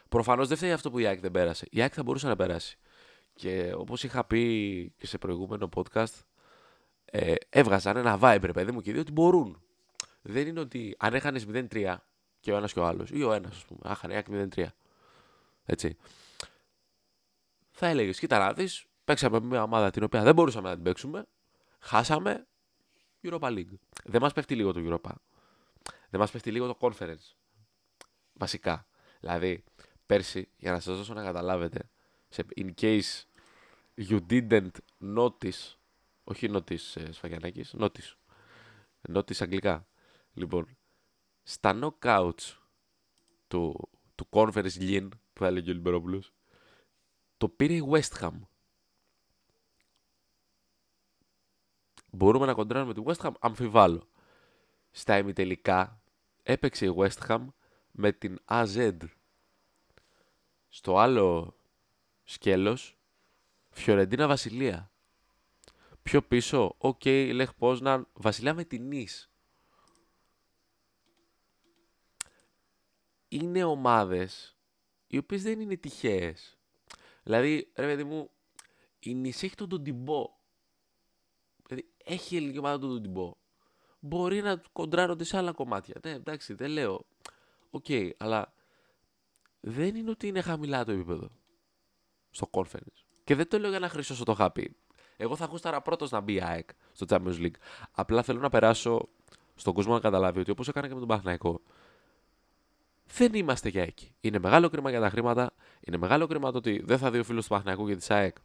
Προφανώς 0.08 0.48
δεν 0.48 0.56
φταίει 0.56 0.72
αυτό 0.72 0.90
που 0.90 0.98
η 0.98 1.06
ΑΕΚ 1.06 1.20
δεν 1.20 1.30
πέρασε. 1.30 1.66
Η 1.70 1.80
ΑΕΚ 1.80 1.92
θα 1.94 2.02
μπορούσε 2.02 2.26
να 2.26 2.36
περάσει. 2.36 2.78
Και 3.34 3.72
όπως 3.76 4.04
είχα 4.04 4.24
πει 4.24 4.92
και 4.96 5.06
σε 5.06 5.18
προηγούμενο 5.18 5.68
podcast, 5.76 6.20
ε, 7.04 7.34
έβγαζαν 7.48 7.96
ένα 7.96 8.18
vibe, 8.22 8.50
παιδί 8.52 8.72
μου, 8.72 8.80
και 8.80 8.92
δύο 8.92 9.00
ότι 9.00 9.12
μπορούν. 9.12 9.62
Δεν 10.22 10.46
είναι 10.46 10.60
ότι 10.60 10.96
αν 10.98 11.14
έχανες 11.14 11.46
0-3 11.46 11.96
και 12.40 12.52
ο 12.52 12.56
ένας 12.56 12.72
και 12.72 12.80
ο 12.80 12.86
άλλος, 12.86 13.10
ή 13.10 13.22
ο 13.22 13.32
ένας, 13.32 13.56
ας 13.56 13.64
πούμε, 13.64 13.80
άχανε 13.82 14.14
ΑΕΚ 14.14 14.26
0-3. 14.28 14.74
Έτσι. 15.64 15.96
Θα 17.70 17.86
έλεγες, 17.86 18.18
κοίτα 18.18 18.38
να 18.38 18.52
δεις, 18.52 18.84
παίξαμε 19.08 19.40
μια 19.40 19.62
ομάδα 19.62 19.90
την 19.90 20.02
οποία 20.02 20.22
δεν 20.22 20.34
μπορούσαμε 20.34 20.68
να 20.68 20.74
την 20.74 20.84
παίξουμε, 20.84 21.26
χάσαμε 21.78 22.46
Europa 23.22 23.40
League. 23.40 23.74
Δεν 24.04 24.20
μας 24.20 24.32
πέφτει 24.32 24.54
λίγο 24.54 24.72
το 24.72 24.80
Europa. 24.84 25.10
Δεν 26.10 26.20
μας 26.20 26.30
πέφτει 26.30 26.50
λίγο 26.50 26.66
το 26.66 26.76
Conference. 26.80 27.34
Βασικά. 28.32 28.86
Δηλαδή, 29.20 29.64
πέρσι, 30.06 30.48
για 30.56 30.72
να 30.72 30.80
σας 30.80 30.96
δώσω 30.96 31.14
να 31.14 31.22
καταλάβετε, 31.22 31.90
σε, 32.28 32.46
in 32.56 32.70
case 32.80 33.22
you 33.96 34.20
didn't 34.30 34.70
notice, 35.16 35.74
όχι 36.24 36.50
notice 36.52 36.94
ε, 36.94 37.12
Σφαγιανάκης, 37.12 37.74
notice, 37.78 38.14
notice 39.14 39.40
αγγλικά. 39.40 39.86
Λοιπόν, 40.32 40.76
στα 41.42 41.78
knockouts 41.80 42.56
του, 43.48 43.88
του 44.14 44.28
Conference 44.30 44.78
League, 44.78 45.08
που 45.32 45.40
θα 45.40 45.46
έλεγε 45.46 45.70
ο 45.70 45.74
Λιμπερόπουλος, 45.74 46.32
το 47.36 47.48
πήρε 47.48 47.74
η 47.74 47.88
West 47.90 48.20
Ham. 48.20 48.32
Μπορούμε 52.18 52.46
να 52.46 52.54
κοντράρουμε 52.54 52.94
τη 52.94 53.02
West 53.04 53.26
Ham, 53.26 53.32
αμφιβάλλω. 53.40 54.08
Στα 54.90 55.18
ημιτελικά 55.18 56.02
έπαιξε 56.42 56.86
η 56.86 56.94
West 56.96 57.26
Ham 57.28 57.46
με 57.90 58.12
την 58.12 58.38
AZ 58.48 58.98
στο 60.68 60.98
άλλο 60.98 61.56
σκέλος, 62.24 62.98
Φιωρεντίνα 63.70 64.26
Βασιλεία. 64.26 64.92
Πιο 66.02 66.22
πίσω, 66.22 66.74
OK, 66.78 67.00
okay, 67.04 67.30
Λεχ 67.34 67.54
Πόζναν, 67.54 68.08
Βασιλεία 68.12 68.54
με 68.54 68.64
την 68.64 68.86
Νις. 68.88 69.30
Είναι 73.28 73.64
ομάδες 73.64 74.56
οι 75.06 75.18
οποίες 75.18 75.42
δεν 75.42 75.60
είναι 75.60 75.76
τυχαίες. 75.76 76.58
Δηλαδή, 77.22 77.72
ρε 77.74 77.86
παιδί 77.86 78.04
μου, 78.04 78.30
η 78.98 79.14
Νις 79.14 79.42
έχει 79.42 79.54
Τοντιμπό. 79.54 80.36
Δηλαδή, 82.08 82.22
έχει 82.22 82.34
η 82.34 82.36
ελληνική 82.36 82.58
ομάδα 82.58 82.78
Τοντιμπό. 82.78 83.34
Μπορεί 84.00 84.42
να 84.42 84.62
κοντράρονται 84.72 85.24
σε 85.24 85.36
άλλα 85.36 85.52
κομμάτια. 85.52 85.94
Ναι, 86.04 86.10
εντάξει, 86.10 86.54
δεν 86.54 86.70
λέω. 86.70 87.06
OK, 87.70 87.84
okay, 87.88 88.10
αλλά 88.16 88.52
δεν 89.60 89.94
είναι 89.94 90.10
ότι 90.10 90.26
είναι 90.26 90.40
χαμηλά 90.40 90.84
το 90.84 90.92
επίπεδο 90.92 91.28
στο 92.30 92.50
conference. 92.50 93.04
Και 93.24 93.34
δεν 93.34 93.48
το 93.48 93.58
λέω 93.58 93.70
για 93.70 93.78
να 93.78 93.88
χρυσώσω 93.88 94.24
το 94.24 94.34
χάπι. 94.34 94.76
Εγώ 95.16 95.36
θα 95.36 95.44
γούσταρα 95.44 95.82
πρώτος 95.82 96.10
να 96.10 96.20
μπει 96.20 96.32
η 96.34 96.42
ΑΕΚ 96.42 96.70
στο 96.92 97.06
Champions 97.08 97.40
League. 97.40 97.56
Απλά 97.92 98.22
θέλω 98.22 98.40
να 98.40 98.48
περάσω 98.48 99.08
στον 99.54 99.74
κόσμο 99.74 99.92
να 99.92 100.00
καταλάβει 100.00 100.40
ότι 100.40 100.50
όπως 100.50 100.68
έκανα 100.68 100.88
και 100.88 100.94
με 100.94 100.98
τον 100.98 101.08
Παχναϊκό, 101.08 101.60
δεν 103.06 103.34
είμαστε 103.34 103.68
για 103.68 103.82
εκεί. 103.82 104.14
Είναι 104.20 104.38
μεγάλο 104.38 104.68
κρίμα 104.68 104.90
για 104.90 105.00
τα 105.00 105.10
χρήματα. 105.10 105.54
Είναι 105.80 105.96
μεγάλο 105.96 106.26
κρίμα 106.26 106.50
το 106.50 106.58
ότι 106.58 106.82
δεν 106.84 106.98
θα 106.98 107.10
δει 107.10 107.18
ο 107.18 107.24
φίλος 107.24 107.46
του 107.46 107.50
Παχναϊκού 107.50 107.86
και 107.86 107.96
της 107.96 108.10
ΑΕΚ 108.10 108.36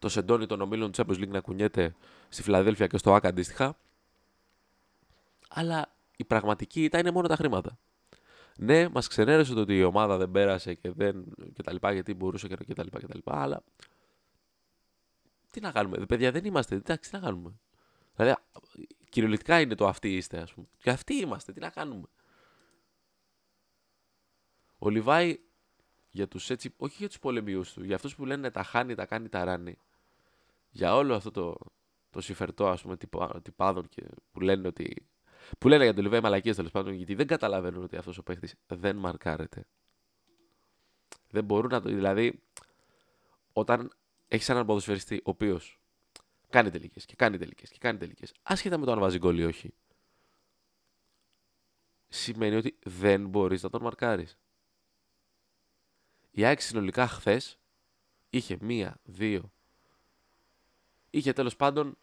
το 0.00 0.08
σεντόνι 0.08 0.46
των 0.46 0.60
ομίλων 0.60 0.92
του 0.92 1.02
Champions 1.02 1.18
League 1.18 1.28
να 1.28 1.40
κουνιέται 1.40 1.94
στη 2.28 2.42
Φιλαδέλφια 2.42 2.86
και 2.86 2.98
στο 2.98 3.14
ΑΚ 3.14 3.24
αντίστοιχα. 3.24 3.76
Αλλά 5.48 5.92
η 6.16 6.24
πραγματική 6.24 6.84
ήταν 6.84 7.00
είναι 7.00 7.10
μόνο 7.10 7.28
τα 7.28 7.36
χρήματα. 7.36 7.78
Ναι, 8.56 8.88
μας 8.88 9.08
ξενέρεσε 9.08 9.54
το 9.54 9.60
ότι 9.60 9.76
η 9.76 9.82
ομάδα 9.82 10.16
δεν 10.16 10.30
πέρασε 10.30 10.74
και, 10.74 10.90
δεν, 10.90 11.24
και 11.52 11.62
τα 11.62 11.72
λοιπά, 11.72 11.92
γιατί 11.92 12.14
μπορούσε 12.14 12.48
και, 12.48 12.56
και 12.66 12.74
τα 12.74 12.84
λοιπά 12.84 12.98
και 12.98 13.06
τα 13.06 13.14
λοιπά, 13.14 13.42
αλλά 13.42 13.62
τι 15.50 15.60
να 15.60 15.72
κάνουμε, 15.72 16.06
παιδιά 16.06 16.30
δεν 16.30 16.44
είμαστε, 16.44 16.74
εντάξει 16.74 17.10
τι 17.10 17.16
να 17.16 17.22
κάνουμε. 17.22 17.54
Δηλαδή, 18.16 18.34
κυριολεκτικά 19.08 19.60
είναι 19.60 19.74
το 19.74 19.86
αυτοί 19.86 20.16
είστε, 20.16 20.38
ας 20.38 20.52
πούμε. 20.52 20.66
Και 20.82 20.90
αυτοί 20.90 21.14
είμαστε, 21.14 21.52
τι 21.52 21.60
να 21.60 21.70
κάνουμε. 21.70 22.06
Ο 24.78 24.88
Λιβάη, 24.88 25.38
για 26.10 26.28
τους 26.28 26.50
έτσι, 26.50 26.74
όχι 26.76 26.96
για 26.98 27.08
τους 27.08 27.18
πολεμιούς 27.18 27.72
του, 27.72 27.84
για 27.84 27.94
αυτούς 27.94 28.14
που 28.14 28.24
λένε 28.24 28.50
τα 28.50 28.62
χάνει, 28.62 28.94
τα 28.94 29.06
κάνει, 29.06 29.28
τα 29.28 29.44
ράνει. 29.44 29.78
Για 30.70 30.94
όλο 30.94 31.14
αυτό 31.14 31.30
το, 31.30 31.56
το 32.10 32.20
συμφερτό, 32.20 32.68
ας 32.68 32.82
πούμε, 32.82 32.96
τυπάδων 33.42 33.88
και 33.88 34.02
που 34.32 34.40
λένε 34.40 34.66
ότι 34.66 35.08
που 35.58 35.68
λένε 35.68 35.84
για 35.84 35.94
τον 35.94 36.02
Λιβάη 36.02 36.20
μαλακίες 36.20 36.56
τέλος 36.56 36.70
πάντων, 36.70 36.92
γιατί 36.92 37.14
δεν 37.14 37.26
καταλαβαίνουν 37.26 37.82
ότι 37.82 37.96
αυτός 37.96 38.18
ο 38.18 38.22
παίχτης 38.22 38.54
δεν 38.66 38.96
μαρκάρεται. 38.96 39.66
Δεν 41.30 41.44
μπορούν 41.44 41.70
να 41.70 41.80
το. 41.80 41.88
Δηλαδή, 41.88 42.42
όταν 43.52 43.90
έχεις 44.28 44.48
έναν 44.48 44.66
ποδοσφαιριστή 44.66 45.16
ο 45.16 45.30
οποίος 45.30 45.80
κάνει 46.48 46.70
τελικές 46.70 47.04
και 47.04 47.14
κάνει 47.16 47.38
τελικές 47.38 47.70
και 47.70 47.78
κάνει 47.78 47.98
τελικές. 47.98 48.34
Άσχετα 48.42 48.78
με 48.78 48.84
το 48.84 48.92
αν 48.92 48.98
βάζει 48.98 49.18
γκολ 49.18 49.38
ή 49.38 49.44
όχι. 49.44 49.74
Σημαίνει 52.08 52.56
ότι 52.56 52.78
δεν 52.82 53.28
μπορείς 53.28 53.62
να 53.62 53.70
τον 53.70 53.82
μαρκάρεις. 53.82 54.38
Η 56.30 56.44
ΑΕΚ 56.44 56.60
συνολικά 56.60 57.06
χθες 57.08 57.58
είχε 58.30 58.56
μία, 58.60 59.00
δύο. 59.02 59.52
Είχε 61.10 61.32
τέλος 61.32 61.56
πάντων 61.56 61.96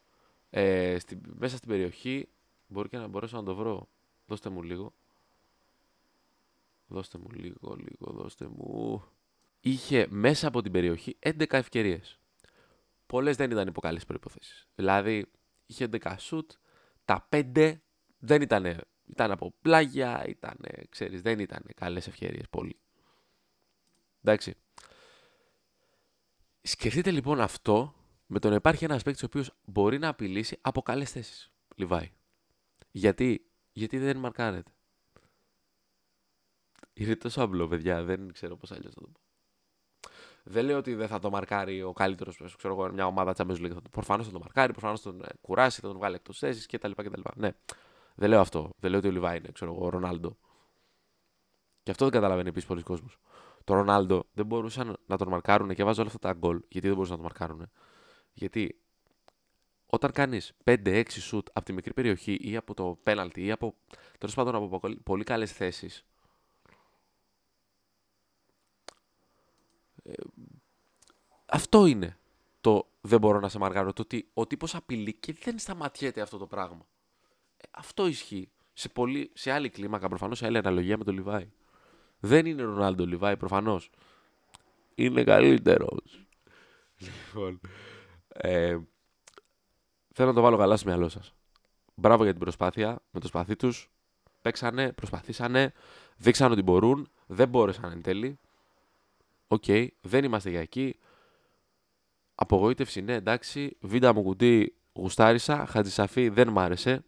ε, 0.49 0.99
στη, 0.99 1.21
μέσα 1.23 1.57
στην 1.57 1.69
περιοχή. 1.69 2.29
Μπορεί 2.67 2.89
και 2.89 2.97
να 2.97 3.07
μπορέσω 3.07 3.35
να 3.37 3.43
το 3.43 3.55
βρω. 3.55 3.89
Δώστε 4.25 4.49
μου 4.49 4.63
λίγο. 4.63 4.93
Δώστε 6.87 7.17
μου 7.17 7.29
λίγο, 7.31 7.75
λίγο, 7.75 8.11
δώστε 8.11 8.47
μου. 8.47 9.03
Είχε 9.59 10.07
μέσα 10.09 10.47
από 10.47 10.61
την 10.61 10.71
περιοχή 10.71 11.17
11 11.25 11.43
ευκαιρίες. 11.49 12.19
Πολλές 13.05 13.35
δεν 13.35 13.51
ήταν 13.51 13.67
υπό 13.67 13.81
καλέ 13.81 13.99
προποθέσει. 13.99 14.67
Δηλαδή, 14.75 15.25
είχε 15.65 15.89
11 15.91 16.15
σουτ, 16.17 16.51
τα 17.05 17.27
5 17.31 17.73
δεν 18.19 18.41
ήταν. 18.41 18.81
Ήταν 19.09 19.31
από 19.31 19.53
πλάγια, 19.61 20.25
ήταν, 20.27 20.57
ξέρεις, 20.89 21.21
δεν 21.21 21.39
ήταν 21.39 21.63
καλές 21.75 22.07
ευκαιρίες 22.07 22.49
πολύ. 22.49 22.79
Εντάξει. 24.21 24.53
Σκεφτείτε 26.61 27.11
λοιπόν 27.11 27.41
αυτό 27.41 27.93
με 28.27 28.39
το 28.39 28.49
να 28.49 28.55
υπάρχει 28.55 28.83
ένας 28.83 29.03
παίκτης 29.03 29.23
ο 29.23 29.25
οποίος 29.25 29.51
μπορεί 29.65 29.99
να 29.99 30.07
απειλήσει 30.07 30.57
από 30.61 30.81
καλές 30.81 31.11
θέσεις. 31.11 31.51
Λιβάη. 31.75 32.11
Γιατί, 32.91 33.45
γιατί 33.71 33.97
δεν 33.97 34.17
μαρκάρεται. 34.17 34.71
Είναι 36.93 37.15
τόσο 37.15 37.41
απλό, 37.41 37.67
παιδιά. 37.67 38.03
Δεν 38.03 38.31
ξέρω 38.31 38.57
πώς 38.57 38.71
αλλιώς 38.71 38.93
θα 38.93 39.01
το 39.01 39.07
πω. 39.07 39.19
Δεν 40.43 40.65
λέω 40.65 40.77
ότι 40.77 40.93
δεν 40.93 41.07
θα 41.07 41.19
το 41.19 41.29
μαρκάρει 41.29 41.81
ο 41.81 41.93
καλύτερος, 41.93 42.55
ξέρω 42.57 42.73
εγώ, 42.73 42.91
μια 42.93 43.05
ομάδα 43.05 43.33
Champions 43.37 43.57
League. 43.57 43.77
Προφανώς 43.91 44.25
θα 44.25 44.31
το 44.31 44.39
μαρκάρει, 44.39 44.71
προφανώς 44.71 45.01
θα 45.01 45.11
τον 45.11 45.21
ε, 45.21 45.27
κουράσει, 45.41 45.81
θα 45.81 45.87
τον 45.87 45.97
βγάλει 45.97 46.15
εκτός 46.15 46.37
θέσης 46.37 46.65
κτλ, 46.65 46.91
κτλ. 46.91 47.21
Ναι. 47.35 47.51
Δεν 48.15 48.29
λέω 48.29 48.39
αυτό. 48.39 48.69
Δεν 48.79 48.89
λέω 48.89 48.99
ότι 48.99 49.07
ο 49.07 49.11
Λιβάη 49.11 49.37
είναι, 49.37 49.49
ξέρω 49.53 49.73
εγώ, 49.73 49.85
ο 49.85 49.89
Ρονάλντο. 49.89 50.37
Και 51.83 51.91
αυτό 51.91 52.03
δεν 52.03 52.13
καταλαβαίνει 52.13 52.49
επίσης 52.49 52.67
πολλοί 52.67 52.81
κόσμος. 52.81 53.17
Το 53.63 53.73
Ρονάλντο 53.73 54.25
δεν 54.33 54.45
μπορούσαν 54.45 54.97
να 55.05 55.17
τον 55.17 55.27
μαρκάρουν 55.27 55.73
και 55.73 55.83
βάζω 55.83 56.01
όλα 56.01 56.11
αυτά 56.13 56.27
τα 56.27 56.33
γκολ. 56.33 56.61
Γιατί 56.67 56.87
δεν 56.87 56.95
μπορούσαν 56.95 57.17
να 57.17 57.23
τον 57.23 57.31
μαρκάρουν. 57.31 57.71
Γιατί 58.37 58.79
όταν 59.85 60.11
κάνεις 60.11 60.53
5-6 60.63 61.03
σουτ 61.09 61.47
από 61.53 61.65
τη 61.65 61.73
μικρή 61.73 61.93
περιοχή 61.93 62.37
ή 62.41 62.55
από 62.55 62.73
το 62.73 62.99
πέναλτι 63.03 63.45
ή 63.45 63.51
από 63.51 63.75
τέλος 64.17 64.35
πάντων 64.35 64.55
από 64.55 64.79
πολύ 65.03 65.23
καλές 65.23 65.51
θέσεις. 65.51 66.05
Ε, 70.03 70.13
αυτό 71.45 71.85
είναι 71.85 72.17
το 72.61 72.87
δεν 73.01 73.19
μπορώ 73.19 73.39
να 73.39 73.49
σε 73.49 73.57
μαργάρω. 73.57 73.93
Το 73.93 74.01
ότι 74.01 74.29
ο 74.33 74.47
τύπος 74.47 74.75
απειλεί 74.75 75.13
και 75.13 75.33
δεν 75.43 75.59
σταματιέται 75.59 76.21
αυτό 76.21 76.37
το 76.37 76.47
πράγμα. 76.47 76.87
Ε, 77.57 77.67
αυτό 77.71 78.07
ισχύει. 78.07 78.49
Σε, 78.73 78.89
πολύ, 78.89 79.31
σε 79.33 79.51
άλλη 79.51 79.69
κλίμακα, 79.69 80.07
προφανώς 80.07 80.37
σε 80.37 80.45
άλλη 80.45 80.57
αναλογία 80.57 80.97
με 80.97 81.03
τον 81.03 81.13
Λιβάη. 81.13 81.51
Δεν 82.19 82.45
είναι 82.45 82.61
Ρονάλντο 82.61 83.05
Λιβάη, 83.05 83.37
προφανώς. 83.37 83.89
Είναι 84.95 85.23
καλύτερος. 85.23 86.27
Λοιπόν. 86.97 87.61
Ε, 88.37 88.77
θέλω 90.13 90.27
να 90.27 90.33
το 90.33 90.41
βάλω 90.41 90.57
καλά 90.57 90.77
στο 90.77 90.87
μυαλό 90.87 91.09
σας. 91.09 91.33
Μπράβο 91.95 92.23
για 92.23 92.31
την 92.31 92.41
προσπάθεια. 92.41 92.99
Με 93.11 93.19
το 93.19 93.27
σπαθί 93.27 93.55
τους 93.55 93.91
παίξανε, 94.41 94.91
προσπαθήσανε, 94.91 95.73
δείξαν 96.17 96.51
ότι 96.51 96.61
μπορούν, 96.61 97.11
δεν 97.27 97.49
μπόρεσαν 97.49 97.91
εν 97.91 98.01
τέλει. 98.01 98.39
Okay, 99.47 99.87
δεν 100.01 100.23
είμαστε 100.23 100.49
για 100.49 100.59
εκεί. 100.59 100.99
Απογοήτευση, 102.35 103.01
ναι, 103.01 103.13
εντάξει. 103.13 103.77
Βίντα, 103.79 104.13
Μουκουντί 104.13 104.75
γουστάρισα. 104.93 105.65
Χατζησαφή 105.65 106.29
δεν 106.29 106.49
μ' 106.49 106.59
άρεσε. 106.59 107.03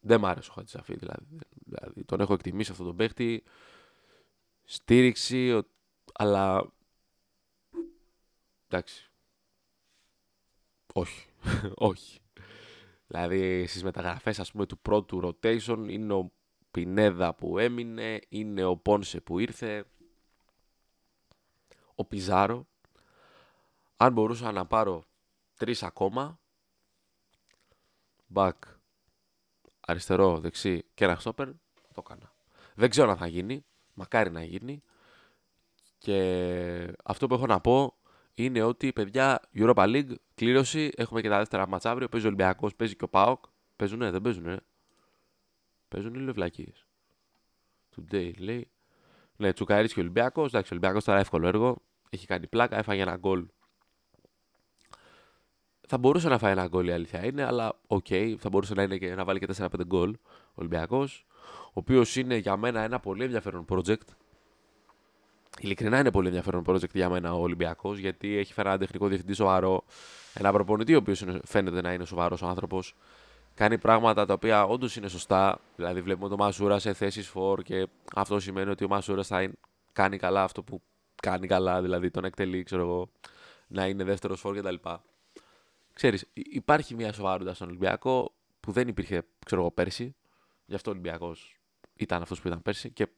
Δεν 0.00 0.20
μ' 0.20 0.26
άρεσε 0.26 0.50
ο 0.50 0.52
Χατζησαφή, 0.52 0.94
δηλαδή. 0.96 1.38
δηλαδή. 1.64 2.04
Τον 2.04 2.20
έχω 2.20 2.32
εκτιμήσει 2.34 2.70
αυτόν 2.70 2.86
τον 2.86 2.96
παίχτη. 2.96 3.42
Στήριξη, 4.64 5.62
αλλά. 6.12 6.72
Εντάξει. 8.72 9.10
Όχι. 10.92 11.26
Όχι. 11.74 12.20
Δηλαδή 13.06 13.66
στις 13.66 13.82
μεταγραφές 13.82 14.38
ας 14.38 14.50
πούμε 14.52 14.66
του 14.66 14.78
πρώτου 14.78 15.20
rotation 15.24 15.86
είναι 15.88 16.12
ο 16.12 16.32
Πινέδα 16.70 17.34
που 17.34 17.58
έμεινε, 17.58 18.20
είναι 18.28 18.64
ο 18.64 18.76
Πόνσε 18.76 19.20
που 19.20 19.38
ήρθε, 19.38 19.84
ο 21.94 22.04
Πιζάρο. 22.04 22.66
Αν 23.96 24.12
μπορούσα 24.12 24.52
να 24.52 24.66
πάρω 24.66 25.04
τρεις 25.56 25.82
ακόμα, 25.82 26.38
back, 28.34 28.52
αριστερό, 29.80 30.40
δεξί 30.40 30.84
και 30.94 31.04
ένα 31.04 31.16
στόπερ, 31.16 31.48
το 31.94 32.02
έκανα. 32.06 32.32
Δεν 32.74 32.90
ξέρω 32.90 33.10
αν 33.10 33.16
θα 33.16 33.26
γίνει, 33.26 33.64
μακάρι 33.94 34.30
να 34.30 34.44
γίνει. 34.44 34.82
Και 35.98 36.94
αυτό 37.04 37.26
που 37.26 37.34
έχω 37.34 37.46
να 37.46 37.60
πω 37.60 37.96
είναι 38.34 38.62
ότι 38.62 38.92
παιδιά 38.92 39.40
Europa 39.54 39.74
League 39.74 40.14
κλήρωση. 40.34 40.90
Έχουμε 40.96 41.20
και 41.20 41.28
τα 41.28 41.38
δεύτερα 41.38 41.68
μάτσα 41.68 41.90
αύριο. 41.90 42.08
Παίζει 42.08 42.26
ο 42.26 42.28
Ολυμπιακός, 42.28 42.74
παίζει 42.74 42.96
και 42.96 43.04
ο 43.04 43.08
Πάοκ. 43.08 43.44
Παίζουνε, 43.76 44.10
δεν 44.10 44.22
παίζουνε. 44.22 44.60
Παίζουν 45.88 46.14
οι 46.14 46.18
λευλακίε. 46.18 46.72
Today 47.96 48.32
λέει. 48.38 48.70
Ναι, 49.36 49.52
Τσουκαρί 49.52 49.88
και 49.88 49.98
ο 49.98 50.02
Ολυμπιακός. 50.02 50.48
Εντάξει, 50.48 50.72
ο 50.72 50.76
Ολυμπιακός 50.76 51.04
τώρα 51.04 51.18
εύκολο 51.18 51.46
έργο. 51.46 51.76
Έχει 52.10 52.26
κάνει 52.26 52.46
πλάκα, 52.46 52.78
έφαγε 52.78 53.02
ένα 53.02 53.16
γκολ. 53.16 53.46
Θα 55.88 55.98
μπορούσε 55.98 56.28
να 56.28 56.38
φάει 56.38 56.52
ένα 56.52 56.66
γκολ 56.66 56.86
η 56.86 56.92
αλήθεια 56.92 57.24
είναι, 57.24 57.42
αλλά 57.42 57.80
okay, 57.86 58.34
θα 58.38 58.48
μπορούσε 58.48 58.74
να, 58.74 58.82
είναι 58.82 58.98
και, 58.98 59.14
να 59.14 59.24
βάλει 59.24 59.38
και 59.38 59.48
4-5 59.56 59.68
γκολ 59.86 60.10
ο 60.10 60.54
Ολυμπιακός. 60.54 61.26
Ο 61.66 61.72
οποίος 61.72 62.16
είναι 62.16 62.36
για 62.36 62.56
μένα 62.56 62.80
ένα 62.80 63.00
πολύ 63.00 63.24
ενδιαφέρον 63.24 63.64
project. 63.68 64.06
Ειλικρινά 65.58 65.98
είναι 65.98 66.10
πολύ 66.10 66.26
ενδιαφέρον 66.26 66.64
project 66.66 66.92
για 66.92 67.08
μένα 67.08 67.34
ο 67.34 67.40
Ολυμπιακός, 67.40 67.98
γιατί 67.98 68.36
έχει 68.36 68.52
φέρει 68.52 68.68
ένα 68.68 68.78
τεχνικό 68.78 69.06
διευθυντή 69.08 69.32
σοβαρό, 69.32 69.84
ένα 70.34 70.52
προπονητή 70.52 70.94
ο 70.94 70.98
οποίος 70.98 71.24
φαίνεται 71.44 71.80
να 71.80 71.92
είναι 71.92 72.04
σοβαρός 72.04 72.42
άνθρωπος. 72.42 72.94
Κάνει 73.54 73.78
πράγματα 73.78 74.26
τα 74.26 74.32
οποία 74.34 74.64
όντως 74.64 74.96
είναι 74.96 75.08
σωστά. 75.08 75.60
Δηλαδή, 75.76 76.00
βλέπουμε 76.02 76.28
τον 76.28 76.38
Μασούρα 76.38 76.78
σε 76.78 76.92
θέσεις 76.92 77.32
φορ 77.34 77.62
και 77.62 77.86
αυτό 78.14 78.40
σημαίνει 78.40 78.70
ότι 78.70 78.84
ο 78.84 78.88
Μασούρα 78.88 79.22
θα 79.22 79.50
κάνει 79.92 80.16
καλά 80.16 80.42
αυτό 80.42 80.62
που 80.62 80.82
κάνει 81.22 81.46
καλά, 81.46 81.82
δηλαδή 81.82 82.10
τον 82.10 82.24
εκτελεί, 82.24 82.62
ξέρω 82.62 82.82
εγώ, 82.82 83.10
να 83.66 83.86
είναι 83.86 84.04
δεύτερος 84.04 84.42
for 84.44 84.56
κτλ. 84.56 84.74
Ξέρεις, 85.92 86.26
υπάρχει 86.32 86.94
μια 86.94 87.12
σοβαρότητα 87.12 87.54
στον 87.54 87.68
Ολυμπιακό 87.68 88.32
που 88.60 88.72
δεν 88.72 88.88
υπήρχε, 88.88 89.22
ξέρω 89.46 89.60
εγώ, 89.60 89.70
πέρσι. 89.70 90.14
Γι' 90.66 90.74
αυτό 90.74 90.90
ο 90.90 90.92
Ολυμπιακός 90.92 91.60
ήταν 91.96 92.22
αυτός 92.22 92.40
που 92.40 92.48
ήταν 92.48 92.62
πέρσι. 92.62 92.90
Και 92.90 93.08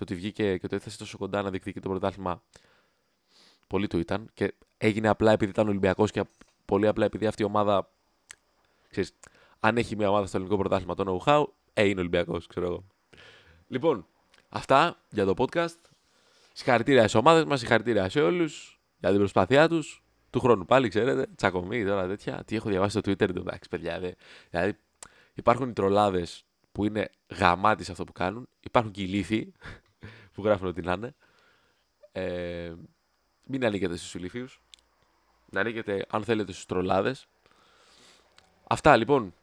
το 0.00 0.12
ότι 0.12 0.20
βγήκε 0.20 0.56
και 0.56 0.68
το 0.68 0.74
έφτασε 0.74 0.98
τόσο 0.98 1.18
κοντά 1.18 1.42
να 1.42 1.50
διεκδικεί 1.50 1.80
το 1.80 1.88
πρωτάθλημα. 1.88 2.42
Πολύ 3.66 3.86
του 3.86 3.98
ήταν. 3.98 4.30
Και 4.34 4.54
έγινε 4.78 5.08
απλά 5.08 5.32
επειδή 5.32 5.50
ήταν 5.50 5.68
Ολυμπιακός 5.68 6.10
και 6.10 6.24
πολύ 6.64 6.86
απλά 6.86 7.04
επειδή 7.04 7.26
αυτή 7.26 7.42
η 7.42 7.44
ομάδα. 7.44 7.90
Ξέρεις, 8.90 9.12
αν 9.60 9.76
έχει 9.76 9.96
μια 9.96 10.08
ομάδα 10.08 10.26
στο 10.26 10.36
ελληνικό 10.36 10.58
πρωτάθλημα 10.58 10.94
το 10.94 11.20
know-how, 11.24 11.44
ε, 11.72 11.84
είναι 11.84 12.00
Ολυμπιακός, 12.00 12.46
ξέρω 12.46 12.66
εγώ. 12.66 12.84
Λοιπόν, 13.66 14.06
αυτά 14.48 15.02
για 15.10 15.24
το 15.24 15.34
podcast. 15.36 15.76
Συγχαρητήρια 16.52 17.08
στι 17.08 17.18
ομάδες 17.18 17.44
μας, 17.44 17.58
συγχαρητήρια 17.58 18.08
σε 18.08 18.20
όλους 18.20 18.80
για 18.98 19.08
την 19.08 19.18
προσπάθειά 19.18 19.68
τους. 19.68 20.04
Του 20.30 20.40
χρόνου 20.40 20.64
πάλι, 20.64 20.88
ξέρετε, 20.88 21.26
τσακωμή 21.36 21.84
τώρα 21.84 22.06
τέτοια. 22.06 22.44
Τι 22.44 22.56
έχω 22.56 22.68
διαβάσει 22.68 22.98
στο 22.98 23.10
Twitter, 23.10 23.36
εντάξει, 23.36 23.68
παιδιά. 23.68 24.00
Δε. 24.00 24.12
Δηλαδή, 24.50 24.78
υπάρχουν 25.34 25.68
οι 25.68 25.72
τρολάδες 25.72 26.44
που 26.72 26.84
είναι 26.84 27.10
γαμάτι 27.38 27.84
σε 27.84 27.90
αυτό 27.90 28.04
που 28.04 28.12
κάνουν. 28.12 28.48
Υπάρχουν 28.60 28.92
και 28.92 29.02
οι 29.02 29.06
λύθοι 29.06 29.52
που 30.32 30.44
γράφουν 30.44 30.66
ότι 30.66 30.82
να 30.82 30.92
είναι. 30.92 31.14
Ε, 32.12 32.74
μην 33.44 33.64
ανήκετε 33.64 33.96
στους 33.96 34.14
ηλίθιους. 34.14 34.62
Να 35.50 35.60
ανήκετε, 35.60 36.06
αν 36.10 36.24
θέλετε, 36.24 36.52
στους 36.52 36.66
τρολάδες. 36.66 37.26
Αυτά 38.66 38.96
λοιπόν. 38.96 39.34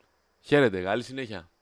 Χαίρετε. 0.41 0.81
Καλή 0.81 1.03
συνέχεια. 1.03 1.49